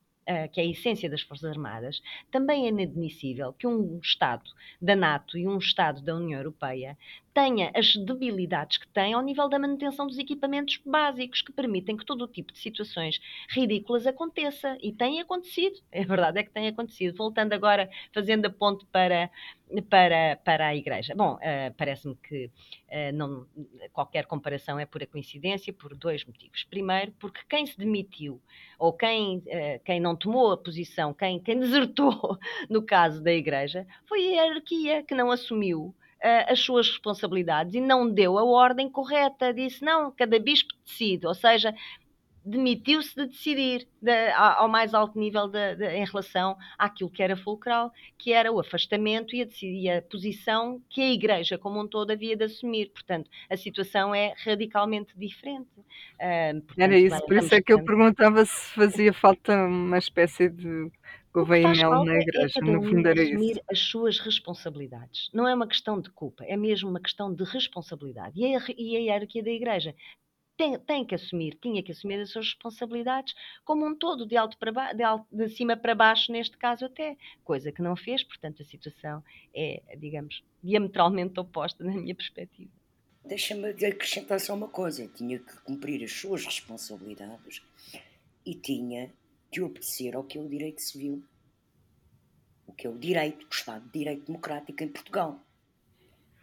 que 0.52 0.60
é 0.60 0.64
a 0.64 0.66
essência 0.66 1.08
das 1.08 1.22
Forças 1.22 1.50
Armadas, 1.50 2.02
também 2.30 2.66
é 2.66 2.68
inadmissível 2.68 3.52
que 3.52 3.66
um 3.66 3.98
Estado 4.02 4.50
da 4.80 4.96
NATO 4.96 5.38
e 5.38 5.46
um 5.46 5.58
Estado 5.58 6.02
da 6.02 6.16
União 6.16 6.38
Europeia 6.38 6.98
tenha 7.36 7.70
as 7.74 7.94
debilidades 7.94 8.78
que 8.78 8.88
tem 8.88 9.12
ao 9.12 9.20
nível 9.20 9.46
da 9.46 9.58
manutenção 9.58 10.06
dos 10.06 10.16
equipamentos 10.16 10.80
básicos 10.86 11.42
que 11.42 11.52
permitem 11.52 11.94
que 11.94 12.06
todo 12.06 12.24
o 12.24 12.26
tipo 12.26 12.50
de 12.50 12.58
situações 12.58 13.20
ridículas 13.50 14.06
aconteça. 14.06 14.78
E 14.80 14.90
tem 14.90 15.20
acontecido. 15.20 15.78
A 15.92 16.00
verdade 16.08 16.38
é 16.38 16.42
que 16.42 16.50
tem 16.50 16.66
acontecido. 16.66 17.14
Voltando 17.14 17.52
agora, 17.52 17.90
fazendo 18.14 18.46
a 18.46 18.50
ponte 18.50 18.86
para, 18.86 19.30
para, 19.90 20.36
para 20.42 20.68
a 20.68 20.74
Igreja. 20.74 21.14
Bom, 21.14 21.34
uh, 21.34 21.74
parece-me 21.76 22.16
que 22.16 22.46
uh, 22.46 23.12
não, 23.12 23.46
qualquer 23.92 24.24
comparação 24.24 24.80
é 24.80 24.86
pura 24.86 25.06
coincidência 25.06 25.74
por 25.74 25.94
dois 25.94 26.24
motivos. 26.24 26.64
Primeiro, 26.64 27.12
porque 27.18 27.42
quem 27.46 27.66
se 27.66 27.76
demitiu, 27.76 28.40
ou 28.78 28.94
quem, 28.94 29.40
uh, 29.40 29.84
quem 29.84 30.00
não 30.00 30.16
tomou 30.16 30.52
a 30.52 30.56
posição, 30.56 31.12
quem, 31.12 31.38
quem 31.38 31.60
desertou 31.60 32.38
no 32.70 32.80
caso 32.80 33.22
da 33.22 33.30
Igreja, 33.30 33.86
foi 34.06 34.20
a 34.20 34.44
hierarquia 34.44 35.02
que 35.02 35.14
não 35.14 35.30
assumiu 35.30 35.94
as 36.48 36.60
suas 36.60 36.88
responsabilidades 36.88 37.74
e 37.74 37.80
não 37.80 38.08
deu 38.08 38.38
a 38.38 38.44
ordem 38.44 38.88
correta. 38.88 39.52
Disse, 39.52 39.84
não, 39.84 40.10
cada 40.10 40.38
bispo 40.38 40.74
decide, 40.84 41.26
ou 41.26 41.34
seja, 41.34 41.74
demitiu-se 42.46 43.14
de 43.16 43.26
decidir 43.26 43.88
de, 44.00 44.30
ao 44.30 44.68
mais 44.68 44.94
alto 44.94 45.18
nível 45.18 45.48
de, 45.48 45.74
de, 45.74 45.88
em 45.96 46.04
relação 46.04 46.56
àquilo 46.78 47.10
que 47.10 47.20
era 47.20 47.36
fulcral, 47.36 47.92
que 48.16 48.32
era 48.32 48.52
o 48.52 48.60
afastamento 48.60 49.34
e 49.34 49.42
a, 49.42 49.46
e 49.62 49.90
a, 49.90 50.00
posição 50.00 50.80
que 50.88 51.02
a 51.02 51.12
Igreja 51.12 51.58
como 51.58 51.82
um 51.82 51.88
todo 51.88 52.12
havia 52.12 52.36
de 52.36 52.44
assumir. 52.44 52.90
Portanto, 52.90 53.28
a 53.50 53.56
situação 53.56 54.14
é 54.14 54.32
radicalmente 54.44 55.12
diferente. 55.18 55.68
Uh, 55.76 56.60
portanto, 56.60 56.78
era 56.78 56.96
isso, 56.96 57.18
bem, 57.18 57.26
por 57.26 57.36
isso 57.36 57.54
é 57.54 57.60
que 57.60 57.72
eu 57.72 57.84
perguntava 57.84 58.44
se 58.44 58.74
fazia 58.74 59.12
falta 59.12 59.52
uma 59.66 59.98
espécie 59.98 60.48
de 60.48 60.90
Gouveia 61.36 61.66
e 61.66 61.76
mel 61.76 62.02
na 62.02 62.14
é 62.14 62.20
igreja, 62.20 62.60
é 62.60 62.64
no 62.64 62.82
fundo 62.82 63.06
era 63.06 63.22
assumir 63.22 63.50
isso. 63.50 63.60
as 63.70 63.78
suas 63.78 64.18
responsabilidades. 64.18 65.28
Não 65.34 65.46
é 65.46 65.54
uma 65.54 65.66
questão 65.66 66.00
de 66.00 66.08
culpa, 66.08 66.42
é 66.46 66.56
mesmo 66.56 66.88
uma 66.88 66.98
questão 66.98 67.30
de 67.30 67.44
responsabilidade. 67.44 68.40
E 68.40 68.56
a, 68.56 68.64
e 68.74 68.96
a 68.96 69.00
hierarquia 69.00 69.42
da 69.42 69.50
igreja 69.50 69.94
tem, 70.56 70.78
tem, 70.78 71.04
que 71.04 71.14
assumir, 71.14 71.58
tinha 71.60 71.82
que 71.82 71.92
assumir 71.92 72.18
as 72.20 72.30
suas 72.30 72.46
responsabilidades 72.46 73.34
como 73.66 73.86
um 73.86 73.94
todo, 73.94 74.24
de, 74.24 74.34
alto 74.34 74.56
para 74.56 74.94
de, 74.94 75.02
alto, 75.02 75.26
de 75.30 75.50
cima 75.50 75.76
para 75.76 75.94
baixo, 75.94 76.32
neste 76.32 76.56
caso 76.56 76.86
até, 76.86 77.18
coisa 77.44 77.70
que 77.70 77.82
não 77.82 77.94
fez, 77.94 78.22
portanto 78.22 78.62
a 78.62 78.64
situação 78.64 79.22
é, 79.54 79.82
digamos, 79.98 80.42
diametralmente 80.64 81.38
oposta 81.38 81.84
na 81.84 81.92
minha 81.92 82.14
perspectiva. 82.14 82.70
Deixa-me 83.22 83.68
acrescentar 83.68 84.40
só 84.40 84.54
uma 84.54 84.68
coisa, 84.68 85.06
tinha 85.08 85.38
que 85.38 85.54
cumprir 85.64 86.02
as 86.02 86.12
suas 86.12 86.46
responsabilidades 86.46 87.60
e 88.46 88.54
tinha 88.54 89.12
de 89.56 89.62
obedecer 89.62 90.14
ao 90.14 90.22
que 90.22 90.36
é 90.36 90.40
o 90.40 90.48
direito 90.48 90.82
civil, 90.82 91.24
o 92.66 92.72
que 92.74 92.86
é 92.86 92.90
o 92.90 92.98
direito, 92.98 93.46
o 93.46 93.48
Estado 93.50 93.86
de 93.86 93.98
Direito 93.98 94.26
Democrático 94.26 94.84
em 94.84 94.88
Portugal. 94.88 95.40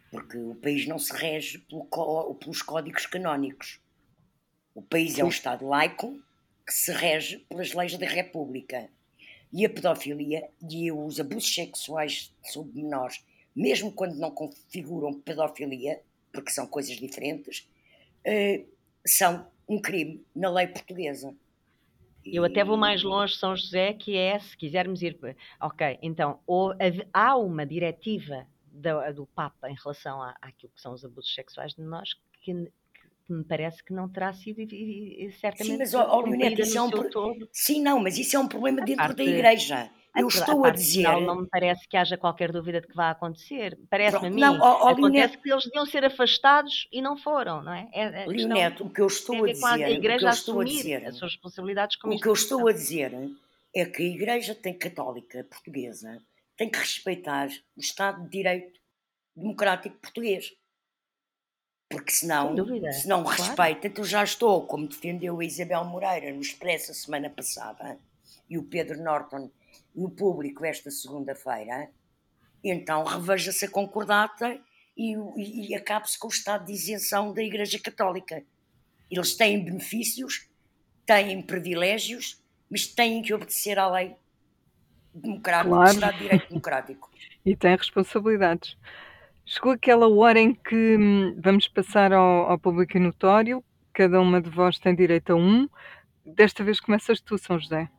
Porque 0.09 0.35
o 0.37 0.55
país 0.55 0.87
não 0.87 0.97
se 0.97 1.13
rege 1.13 1.59
pelo, 1.59 2.35
pelos 2.35 2.63
códigos 2.63 3.05
canónicos. 3.05 3.79
O 4.73 4.81
país 4.81 5.19
é 5.19 5.23
um 5.23 5.29
Estado 5.29 5.67
laico 5.67 6.19
que 6.65 6.73
se 6.73 6.91
rege 6.91 7.37
pelas 7.49 7.73
leis 7.73 7.95
da 7.97 8.07
República. 8.07 8.89
E 9.51 9.63
a 9.63 9.69
pedofilia 9.69 10.49
e 10.67 10.91
os 10.91 11.19
abusos 11.19 11.53
sexuais 11.53 12.33
sobre 12.43 12.81
menores, 12.81 13.23
mesmo 13.55 13.91
quando 13.91 14.15
não 14.15 14.31
configuram 14.31 15.21
pedofilia, 15.21 16.01
porque 16.31 16.49
são 16.49 16.65
coisas 16.65 16.97
diferentes, 16.97 17.69
eh, 18.25 18.65
são 19.05 19.47
um 19.67 19.79
crime 19.79 20.25
na 20.35 20.49
lei 20.49 20.65
portuguesa. 20.65 21.35
Eu 22.25 22.43
até 22.43 22.63
vou 22.63 22.77
mais 22.77 23.03
longe, 23.03 23.35
São 23.35 23.55
José, 23.55 23.93
que 23.93 24.15
é, 24.17 24.39
se 24.39 24.55
quisermos 24.55 25.01
ir. 25.01 25.17
Ok, 25.59 25.99
então, 26.01 26.39
ou, 26.47 26.73
há 27.13 27.35
uma 27.35 27.65
diretiva 27.65 28.47
do, 28.71 29.13
do 29.13 29.25
Papa 29.27 29.69
em 29.69 29.75
relação 29.75 30.21
à, 30.21 30.35
àquilo 30.41 30.71
que 30.73 30.81
são 30.81 30.93
os 30.93 31.03
abusos 31.03 31.33
sexuais 31.33 31.73
de 31.73 31.81
menores 31.81 32.13
que, 32.41 32.53
que 33.25 33.33
me 33.33 33.43
parece 33.43 33.83
que 33.83 33.93
não 33.93 34.09
terá 34.09 34.33
sido 34.33 34.61
certamente. 35.39 35.65
Sim, 35.65 35.77
mas, 35.77 35.93
ó, 35.93 36.23
isso 36.57 36.77
é 36.77 36.81
um 36.81 36.89
pro... 36.89 37.49
Sim, 37.51 37.81
não, 37.81 37.99
mas 37.99 38.17
isso 38.17 38.35
é 38.35 38.39
um 38.39 38.47
problema 38.47 38.81
dentro 38.81 39.05
parte... 39.05 39.17
da 39.17 39.23
Igreja. 39.23 39.89
Eu 40.15 40.27
estou 40.27 40.63
a, 40.63 40.67
a 40.67 40.71
dizer. 40.71 41.03
Não 41.03 41.41
me 41.41 41.47
parece 41.47 41.87
que 41.87 41.97
haja 41.97 42.17
qualquer 42.17 42.51
dúvida 42.51 42.81
de 42.81 42.87
que 42.87 42.95
vai 42.95 43.09
acontecer. 43.11 43.77
Parece-me 43.89 44.27
a 44.27 44.29
mim. 44.29 44.41
Não, 44.41 44.59
ó, 44.59 44.85
ó, 44.85 44.89
acontece 44.89 45.01
Leonete, 45.01 45.37
que 45.39 45.51
eles 45.51 45.65
deviam 45.65 45.85
ser 45.85 46.05
afastados 46.05 46.87
e 46.91 47.01
não 47.01 47.17
foram, 47.17 47.63
não 47.63 47.73
é? 47.73 47.89
é 47.91 48.25
Leonete, 48.27 48.83
o 48.83 48.89
que 48.89 49.01
eu 49.01 49.07
estou 49.07 49.43
a 49.43 49.51
dizer. 49.51 49.65
A 49.65 49.89
igreja 49.89 50.29
o 50.29 50.43
que 50.43 50.49
eu 50.49 50.59
a 50.59 50.63
dizer, 50.63 51.07
as 51.07 51.17
suas 51.17 51.31
responsabilidades 51.31 51.95
como 51.97 52.13
O 52.13 52.19
que 52.19 52.27
eu 52.27 52.33
estou 52.33 52.67
a 52.67 52.71
dizer 52.71 53.11
é 53.75 53.85
que 53.85 54.03
a 54.03 54.05
Igreja 54.05 54.53
tem 54.53 54.77
católica 54.77 55.43
portuguesa 55.45 56.21
tem 56.55 56.69
que 56.69 56.77
respeitar 56.77 57.49
o 57.75 57.79
Estado 57.79 58.23
de 58.23 58.29
Direito 58.29 58.79
Democrático 59.35 59.97
Português. 59.97 60.53
Porque 61.89 62.11
senão, 62.11 62.55
se 62.91 63.07
não 63.07 63.23
claro. 63.23 63.41
respeita, 63.41 63.87
então 63.87 64.03
já 64.03 64.23
estou, 64.23 64.65
como 64.65 64.87
defendeu 64.87 65.39
a 65.39 65.45
Isabel 65.45 65.83
Moreira 65.85 66.31
no 66.33 66.41
Expresso 66.41 66.91
a 66.91 66.95
semana 66.95 67.29
passada, 67.29 67.99
e 68.49 68.57
o 68.57 68.63
Pedro 68.63 69.01
Norton 69.01 69.51
no 69.95 70.09
público 70.09 70.65
esta 70.65 70.89
segunda-feira, 70.89 71.89
então 72.63 73.03
reveja-se 73.03 73.65
a 73.65 73.69
concordata 73.69 74.59
e, 74.97 75.15
e, 75.35 75.69
e 75.69 75.75
acabe-se 75.75 76.17
com 76.17 76.27
o 76.27 76.31
estado 76.31 76.65
de 76.65 76.73
isenção 76.73 77.33
da 77.33 77.43
Igreja 77.43 77.79
Católica. 77.79 78.43
Eles 79.09 79.35
têm 79.35 79.63
benefícios, 79.63 80.47
têm 81.05 81.41
privilégios, 81.41 82.41
mas 82.69 82.87
têm 82.87 83.21
que 83.21 83.33
obedecer 83.33 83.77
à 83.77 83.89
lei 83.89 84.15
democrática, 85.13 85.69
claro. 85.69 85.91
Estado 85.93 86.13
de 86.13 86.19
Direito 86.19 86.47
Democrático. 86.49 87.11
e 87.45 87.55
têm 87.55 87.75
responsabilidades. 87.75 88.77
Chegou 89.45 89.73
aquela 89.73 90.07
hora 90.07 90.39
em 90.39 90.53
que 90.53 90.97
hum, 90.97 91.35
vamos 91.37 91.67
passar 91.67 92.13
ao, 92.13 92.49
ao 92.49 92.57
público 92.57 92.97
notório, 92.97 93.63
cada 93.93 94.19
uma 94.19 94.41
de 94.41 94.49
vós 94.49 94.79
tem 94.79 94.95
direito 94.95 95.33
a 95.33 95.35
um. 95.35 95.69
Desta 96.25 96.63
vez 96.63 96.79
começas 96.79 97.19
tu, 97.19 97.37
São 97.37 97.59
José. 97.59 97.89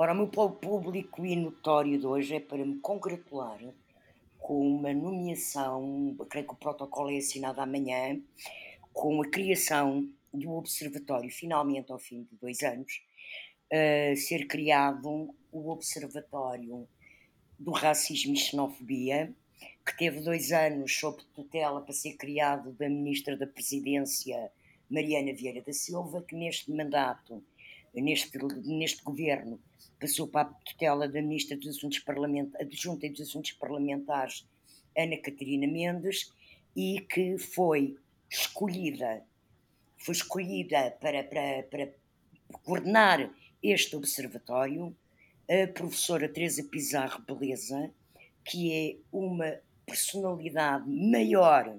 Ora, 0.00 0.12
o 0.12 0.14
meu 0.14 0.28
público 0.28 1.26
e 1.26 1.34
notório 1.34 1.98
de 1.98 2.06
hoje 2.06 2.36
é 2.36 2.38
para 2.38 2.64
me 2.64 2.78
congratular 2.78 3.58
com 4.38 4.76
uma 4.76 4.94
nomeação, 4.94 6.16
creio 6.30 6.46
que 6.46 6.52
o 6.52 6.56
protocolo 6.56 7.10
é 7.10 7.16
assinado 7.16 7.60
amanhã, 7.60 8.16
com 8.92 9.20
a 9.20 9.28
criação 9.28 10.08
do 10.32 10.52
Observatório, 10.52 11.28
finalmente 11.32 11.90
ao 11.90 11.98
fim 11.98 12.22
de 12.22 12.36
dois 12.40 12.62
anos, 12.62 13.02
uh, 13.72 14.16
ser 14.16 14.46
criado 14.46 15.34
o 15.50 15.68
Observatório 15.68 16.88
do 17.58 17.72
Racismo 17.72 18.34
e 18.34 18.38
Xenofobia, 18.38 19.34
que 19.84 19.98
teve 19.98 20.20
dois 20.20 20.52
anos 20.52 20.96
sob 20.96 21.24
tutela 21.34 21.80
para 21.80 21.92
ser 21.92 22.12
criado 22.12 22.70
da 22.70 22.88
Ministra 22.88 23.36
da 23.36 23.48
Presidência, 23.48 24.52
Mariana 24.88 25.32
Vieira 25.32 25.60
da 25.60 25.72
Silva, 25.72 26.22
que 26.22 26.36
neste 26.36 26.70
mandato, 26.70 27.42
neste, 28.00 28.38
neste 28.64 29.02
governo, 29.02 29.60
passou 30.00 30.28
para 30.28 30.48
a 30.48 30.52
tutela 30.52 31.08
da 31.08 31.20
Ministra 31.20 31.56
dos 31.56 31.76
Assuntos 31.76 31.98
Parlamentares, 32.00 32.66
adjunta 32.66 33.08
dos 33.08 33.20
Assuntos 33.20 33.52
Parlamentares, 33.52 34.46
Ana 34.96 35.16
Catarina 35.18 35.66
Mendes, 35.66 36.32
e 36.76 37.00
que 37.00 37.38
foi 37.38 37.96
escolhida, 38.30 39.24
foi 39.96 40.14
escolhida 40.14 40.96
para, 41.00 41.24
para, 41.24 41.62
para 41.64 41.88
coordenar 42.62 43.32
este 43.62 43.96
observatório 43.96 44.94
a 45.48 45.66
professora 45.66 46.28
Teresa 46.28 46.62
Pizarro 46.64 47.22
Beleza, 47.22 47.90
que 48.44 48.72
é 48.72 48.96
uma 49.10 49.58
personalidade 49.86 50.88
maior 50.88 51.78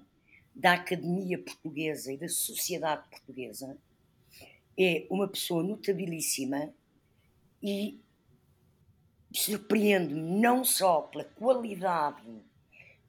da 0.55 0.73
Academia 0.73 1.38
Portuguesa 1.38 2.12
e 2.12 2.17
da 2.17 2.27
sociedade 2.27 3.08
portuguesa, 3.10 3.77
é 4.79 5.05
uma 5.09 5.27
pessoa 5.27 5.61
notabilíssima 5.61 6.73
e 7.61 7.99
surpreende-me 9.33 10.21
não 10.21 10.63
só 10.63 11.01
pela 11.01 11.25
qualidade 11.25 12.23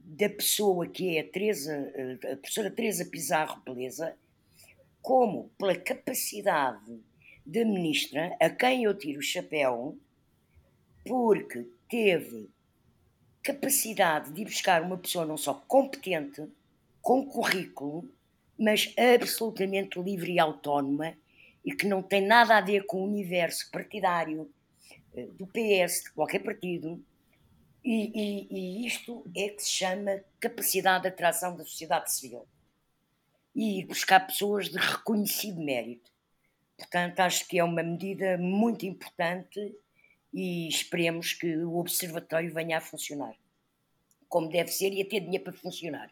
da 0.00 0.28
pessoa 0.28 0.88
que 0.88 1.16
é 1.16 1.20
a, 1.20 1.28
Teresa, 1.28 1.92
a 2.32 2.36
professora 2.36 2.70
Teresa 2.72 3.04
Pizarro 3.04 3.62
Beleza, 3.62 4.16
como 5.00 5.50
pela 5.56 5.76
capacidade 5.76 7.00
da 7.46 7.64
ministra, 7.64 8.36
a 8.40 8.50
quem 8.50 8.84
eu 8.84 8.98
tiro 8.98 9.20
o 9.20 9.22
chapéu, 9.22 9.96
porque 11.04 11.68
teve 11.88 12.50
capacidade 13.42 14.32
de 14.32 14.42
ir 14.42 14.46
buscar 14.46 14.82
uma 14.82 14.98
pessoa 14.98 15.24
não 15.24 15.36
só 15.36 15.54
competente, 15.54 16.42
com 17.00 17.24
currículo, 17.24 18.10
mas 18.58 18.92
absolutamente 18.98 19.98
livre 20.00 20.32
e 20.32 20.38
autónoma 20.38 21.16
e 21.64 21.72
que 21.72 21.86
não 21.86 22.02
tem 22.02 22.26
nada 22.26 22.56
a 22.56 22.60
ver 22.60 22.86
com 22.86 23.02
o 23.02 23.06
universo 23.06 23.70
partidário 23.70 24.50
eh, 25.14 25.28
do 25.32 25.46
PS, 25.46 26.04
de 26.04 26.10
qualquer 26.12 26.40
partido. 26.40 27.02
E, 27.84 28.12
e, 28.14 28.48
e 28.50 28.86
isto 28.86 29.24
é 29.36 29.48
que 29.48 29.62
se 29.62 29.70
chama 29.70 30.22
capacidade 30.38 31.02
de 31.02 31.08
atração 31.08 31.56
da 31.56 31.64
sociedade 31.64 32.12
civil. 32.12 32.46
E 33.54 33.84
buscar 33.84 34.20
pessoas 34.20 34.68
de 34.68 34.78
reconhecido 34.78 35.60
mérito. 35.60 36.10
Portanto, 36.76 37.20
acho 37.20 37.46
que 37.46 37.58
é 37.58 37.64
uma 37.64 37.82
medida 37.82 38.38
muito 38.38 38.86
importante 38.86 39.74
e 40.32 40.68
esperemos 40.68 41.32
que 41.32 41.56
o 41.56 41.76
observatório 41.76 42.52
venha 42.52 42.78
a 42.78 42.80
funcionar 42.80 43.34
como 44.30 44.48
deve 44.48 44.70
ser 44.70 44.92
e 44.94 45.02
a 45.02 45.04
ter 45.04 45.20
dinheiro 45.20 45.44
para 45.44 45.52
funcionar. 45.52 46.10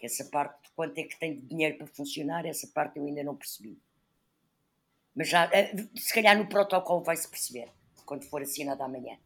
Essa 0.00 0.24
parte 0.24 0.64
de 0.64 0.70
quanto 0.70 0.96
é 0.96 1.04
que 1.04 1.20
tem 1.20 1.36
de 1.36 1.42
dinheiro 1.42 1.76
para 1.76 1.86
funcionar, 1.86 2.46
essa 2.46 2.66
parte 2.66 2.98
eu 2.98 3.06
ainda 3.06 3.22
não 3.22 3.36
percebi. 3.36 3.78
Mas 5.14 5.28
já, 5.28 5.50
eh, 5.52 5.74
se 5.96 6.14
calhar 6.14 6.36
no 6.36 6.48
protocolo 6.48 7.02
vai-se 7.02 7.28
perceber, 7.28 7.68
quando 8.04 8.24
for 8.24 8.42
assinado 8.42 8.82
amanhã. 8.82 9.18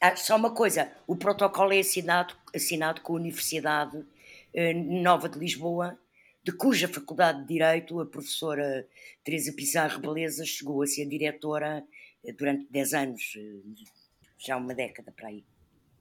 Ah, 0.00 0.14
só 0.14 0.36
uma 0.36 0.54
coisa, 0.54 0.92
o 1.06 1.16
protocolo 1.16 1.72
é 1.72 1.78
assinado, 1.78 2.34
assinado 2.54 3.00
com 3.00 3.14
a 3.14 3.16
Universidade 3.16 4.04
eh, 4.52 4.74
Nova 4.74 5.28
de 5.28 5.38
Lisboa, 5.38 5.98
de 6.44 6.52
cuja 6.52 6.86
Faculdade 6.86 7.40
de 7.40 7.48
Direito 7.48 8.00
a 8.00 8.06
professora 8.06 8.86
Teresa 9.24 9.52
Pizarro 9.52 10.00
Beleza 10.00 10.44
chegou 10.44 10.82
a 10.82 10.86
ser 10.86 11.06
diretora 11.06 11.84
eh, 12.24 12.32
durante 12.32 12.70
10 12.70 12.94
anos, 12.94 13.38
já 14.38 14.56
uma 14.56 14.74
década 14.74 15.12
para 15.12 15.28
aí. 15.28 15.44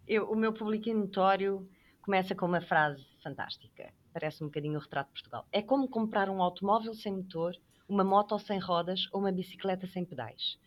Eu, 0.08 0.30
o 0.30 0.36
meu 0.36 0.54
público 0.54 0.94
notório 0.94 1.68
começa 2.02 2.36
com 2.36 2.46
uma 2.46 2.62
frase 2.62 3.04
fantástica. 3.24 3.92
Parece 4.14 4.44
um 4.44 4.48
bocadinho 4.48 4.78
o 4.78 4.82
retrato 4.82 5.08
de 5.08 5.14
Portugal. 5.14 5.48
É 5.52 5.62
como 5.62 5.88
comprar 5.90 6.30
um 6.30 6.42
automóvel 6.42 6.94
sem 6.94 7.12
motor, 7.12 7.56
uma 7.88 8.04
moto 8.04 8.38
sem 8.40 8.60
rodas 8.60 9.08
ou 9.12 9.22
uma 9.22 9.32
bicicleta 9.32 9.88
sem 9.88 10.06
pedais. 10.06 10.58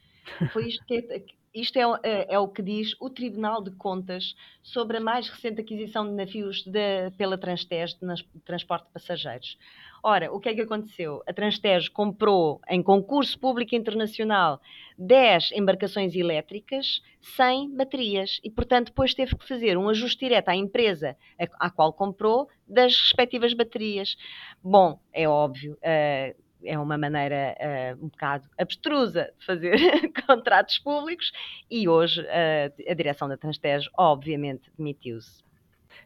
Foi 0.53 0.69
isto 0.69 0.85
que, 0.85 1.25
isto 1.55 1.77
é, 1.79 1.83
é, 2.03 2.35
é, 2.35 2.39
o 2.39 2.47
que 2.47 2.63
diz 2.63 2.95
o 3.01 3.09
Tribunal 3.09 3.63
de 3.63 3.71
Contas 3.73 4.37
sobre 4.63 4.99
a 4.99 5.01
mais 5.01 5.29
recente 5.29 5.61
aquisição 5.61 6.07
de 6.07 6.13
navios 6.13 6.63
de, 6.65 7.11
pela 7.17 7.39
Transtejo 7.39 7.97
de 8.01 8.41
transporte 8.45 8.87
de 8.87 8.93
passageiros. 8.93 9.59
Ora, 10.03 10.33
o 10.33 10.39
que 10.39 10.51
é 10.51 10.55
que 10.55 10.61
aconteceu? 10.61 11.23
A 11.27 11.33
Transtejo 11.33 11.91
comprou, 11.91 12.61
em 12.69 12.83
concurso 12.83 13.39
público 13.39 13.75
internacional, 13.75 14.61
10 14.97 15.53
embarcações 15.53 16.15
elétricas 16.15 17.03
sem 17.21 17.75
baterias 17.75 18.39
e, 18.45 18.51
portanto, 18.51 18.89
depois 18.89 19.15
teve 19.15 19.35
que 19.35 19.49
fazer 19.49 19.77
um 19.77 19.89
ajuste 19.89 20.21
direto 20.21 20.51
à 20.51 20.55
empresa 20.55 21.17
à 21.59 21.71
qual 21.71 21.93
comprou 21.93 22.49
das 22.69 22.95
respectivas 23.01 23.55
baterias. 23.55 24.17
Bom, 24.63 25.01
é 25.13 25.29
óbvio. 25.29 25.75
Uh, 25.75 26.48
é 26.65 26.79
uma 26.79 26.99
maneira 26.99 27.57
uh, 27.59 28.05
um 28.05 28.09
bocado 28.09 28.49
abstrusa 28.59 29.33
de 29.39 29.47
fazer 29.47 29.79
contratos 30.27 30.79
públicos 30.79 31.33
e 31.71 31.89
hoje 31.89 32.21
uh, 32.23 32.91
a 32.91 32.95
direção 32.95 33.29
da 33.29 33.37
Transtejo 33.37 33.91
obviamente 33.97 34.71
demitiu-se. 34.77 35.49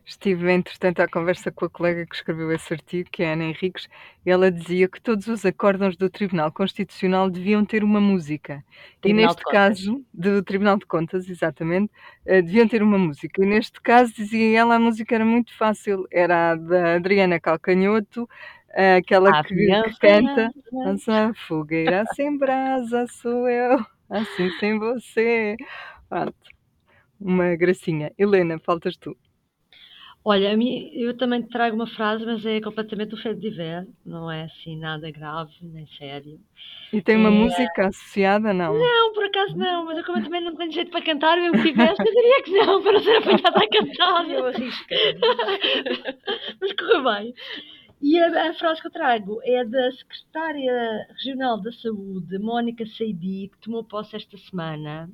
Estive, 0.05 0.51
entretanto, 0.51 1.01
à 1.01 1.07
conversa 1.07 1.53
com 1.53 1.65
a 1.65 1.71
colega 1.71 2.05
que 2.05 2.15
escreveu 2.15 2.51
esse 2.51 2.73
artigo, 2.73 3.09
que 3.11 3.23
é 3.23 3.31
a 3.31 3.33
Ana 3.35 3.45
Henriques, 3.45 3.89
ela 4.27 4.51
dizia 4.51 4.89
que 4.89 5.01
todos 5.01 5.29
os 5.29 5.45
acórdãos 5.45 5.97
do 5.97 6.11
Tribunal 6.11 6.51
Constitucional 6.51 7.31
deviam 7.31 7.65
ter 7.65 7.85
uma 7.85 8.01
música. 8.01 8.65
Tribunal 9.01 9.25
e 9.25 9.27
neste 9.27 9.45
caso, 9.45 10.05
do 10.13 10.43
Tribunal 10.43 10.77
de 10.77 10.87
Contas, 10.87 11.29
exatamente, 11.29 11.93
uh, 12.27 12.43
deviam 12.43 12.67
ter 12.67 12.83
uma 12.83 12.99
música. 12.99 13.45
E 13.45 13.47
neste 13.47 13.81
caso, 13.81 14.13
dizia 14.13 14.59
ela, 14.59 14.75
a 14.75 14.79
música 14.79 15.15
era 15.15 15.25
muito 15.25 15.57
fácil, 15.57 16.05
era 16.11 16.51
a 16.51 16.55
da 16.57 16.95
Adriana 16.97 17.39
Calcanhoto, 17.39 18.29
é 18.75 18.97
aquela 18.97 19.43
que, 19.43 19.55
que 19.55 19.99
canta 20.01 20.51
Nossa 20.73 21.33
fogueira 21.47 22.05
sem 22.15 22.37
brasa 22.37 23.07
sou 23.09 23.49
eu, 23.49 23.79
assim 24.11 24.51
sem 24.59 24.79
você. 24.79 25.57
Pronto. 26.09 26.35
Uma 27.21 27.55
gracinha. 27.55 28.13
Helena, 28.19 28.59
faltas 28.59 28.97
tu. 28.97 29.17
Olha, 30.25 30.53
a 30.53 30.57
mim, 30.57 30.89
eu 30.95 31.17
também 31.17 31.43
trago 31.43 31.75
uma 31.75 31.87
frase, 31.87 32.25
mas 32.25 32.47
é 32.47 32.61
completamente 32.61 33.13
o 33.13 33.17
feito 33.17 33.41
de 33.41 33.51
ver, 33.51 33.89
não 34.07 34.31
é 34.31 34.45
assim 34.45 34.77
nada 34.77 35.11
grave, 35.11 35.51
nem 35.63 35.85
sério. 35.99 36.39
E 36.93 37.03
tem 37.03 37.17
uma 37.17 37.29
é... 37.29 37.33
música 37.33 37.89
associada, 37.89 38.55
não? 38.55 38.79
Não, 38.79 39.13
por 39.15 39.25
acaso 39.25 39.57
não, 39.57 39.85
mas 39.85 39.99
eu 39.99 40.05
como 40.05 40.19
eu 40.19 40.23
também 40.23 40.41
não 40.41 40.55
tenho 40.55 40.71
jeito 40.71 40.93
para 40.93 41.03
cantar, 41.03 41.39
eu 41.39 41.51
que 41.51 41.63
tivesse, 41.63 42.01
eu 42.01 42.15
diria 42.15 42.43
que 42.45 42.51
não, 42.53 42.81
para 42.83 42.93
não 42.93 43.01
ser 43.01 43.17
apanhada 43.17 43.49
a 43.49 43.69
cantar. 43.69 44.31
Eu 44.31 44.47
arrisco. 44.47 44.87
mas 46.61 46.73
correu 46.75 47.03
bem. 47.03 47.35
E 48.03 48.19
a, 48.19 48.51
a, 48.51 48.55
frase 48.55 48.81
que 48.81 48.89
eu 48.89 48.91
trago 48.91 49.41
é 49.45 49.65
da 49.65 49.93
Secretária 49.93 51.07
Regional 51.11 51.61
da 51.63 51.71
Saúde, 51.71 52.37
Mónica 52.37 52.85
Seidi, 52.85 53.49
que 53.49 53.59
tomou 53.61 53.85
posse 53.85 54.17
esta 54.17 54.37
semana. 54.39 55.09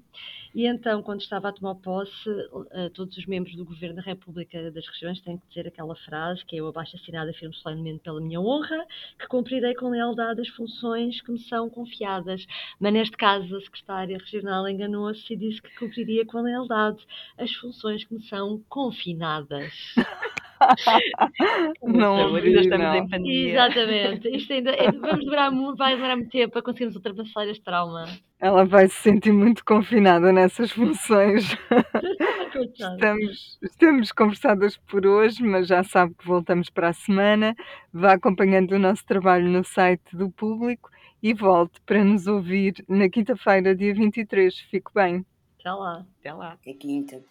E 0.54 0.66
então, 0.66 1.02
quando 1.02 1.20
estava 1.20 1.50
a 1.50 1.52
tomar 1.52 1.74
posse, 1.74 2.30
eh, 2.70 2.88
todos 2.94 3.14
os 3.18 3.26
membros 3.26 3.54
do 3.56 3.66
Governo 3.66 3.96
da 3.96 4.02
República 4.02 4.70
das 4.70 4.86
Regiões 4.88 5.20
têm 5.20 5.36
que 5.36 5.46
dizer 5.48 5.68
aquela 5.68 5.94
frase, 5.96 6.42
que 6.46 6.56
é 6.56 6.60
eu 6.60 6.66
abaixo 6.66 6.96
assinada 6.96 7.30
firme 7.34 7.54
solenemente 7.56 8.00
pela 8.00 8.22
minha 8.22 8.40
honra, 8.40 8.86
que 9.18 9.28
cumprirei 9.28 9.74
com 9.74 9.90
lealdade 9.90 10.40
as 10.40 10.48
funções 10.48 11.20
que 11.20 11.30
me 11.30 11.40
são 11.40 11.68
confiadas. 11.68 12.46
Mas 12.80 12.92
neste 12.94 13.18
caso, 13.18 13.54
a 13.54 13.60
Secretária 13.60 14.16
Regional 14.16 14.66
enganou-se 14.66 15.30
e 15.30 15.36
disse 15.36 15.60
que 15.60 15.76
cumpriria 15.76 16.24
com 16.24 16.40
lealdade 16.40 17.06
as 17.36 17.52
funções 17.52 18.02
que 18.02 18.14
me 18.14 18.22
são 18.22 18.64
confinadas. 18.66 19.74
não, 21.82 22.34
ainda 22.34 22.60
estamos 22.60 22.86
não. 22.86 22.94
em 22.96 23.08
pandemia. 23.08 23.52
Exatamente. 23.52 24.28
Isto 24.28 24.52
ainda, 24.52 24.70
é, 24.70 24.90
vamos 24.92 25.24
demorar, 25.24 25.50
vai 25.76 25.94
demorar 25.94 26.16
muito 26.16 26.30
tempo 26.30 26.52
para 26.52 26.62
conseguirmos 26.62 26.96
ultrapassar 26.96 27.46
este 27.48 27.62
trauma. 27.62 28.06
Ela 28.40 28.64
vai 28.64 28.88
se 28.88 29.02
sentir 29.02 29.32
muito 29.32 29.64
confinada 29.64 30.32
nessas 30.32 30.70
funções. 30.70 31.56
estamos, 32.54 33.58
estamos 33.62 34.12
conversadas 34.12 34.76
por 34.76 35.06
hoje, 35.06 35.42
mas 35.42 35.66
já 35.66 35.82
sabe 35.82 36.14
que 36.14 36.26
voltamos 36.26 36.70
para 36.70 36.88
a 36.88 36.92
semana. 36.92 37.56
Vá 37.92 38.12
acompanhando 38.12 38.72
o 38.72 38.78
nosso 38.78 39.04
trabalho 39.04 39.48
no 39.48 39.64
site 39.64 40.16
do 40.16 40.30
público 40.30 40.90
e 41.22 41.34
volte 41.34 41.80
para 41.82 42.04
nos 42.04 42.26
ouvir 42.26 42.84
na 42.88 43.08
quinta-feira, 43.08 43.74
dia 43.74 43.94
23. 43.94 44.56
Fico 44.70 44.92
bem. 44.94 45.24
Até 45.58 45.72
lá. 45.72 46.06
Até 46.20 46.32
lá. 46.32 46.52
Até 46.52 46.72
quinta. 46.74 47.22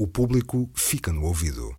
O 0.00 0.06
público 0.06 0.70
fica 0.76 1.12
no 1.12 1.24
ouvido. 1.24 1.74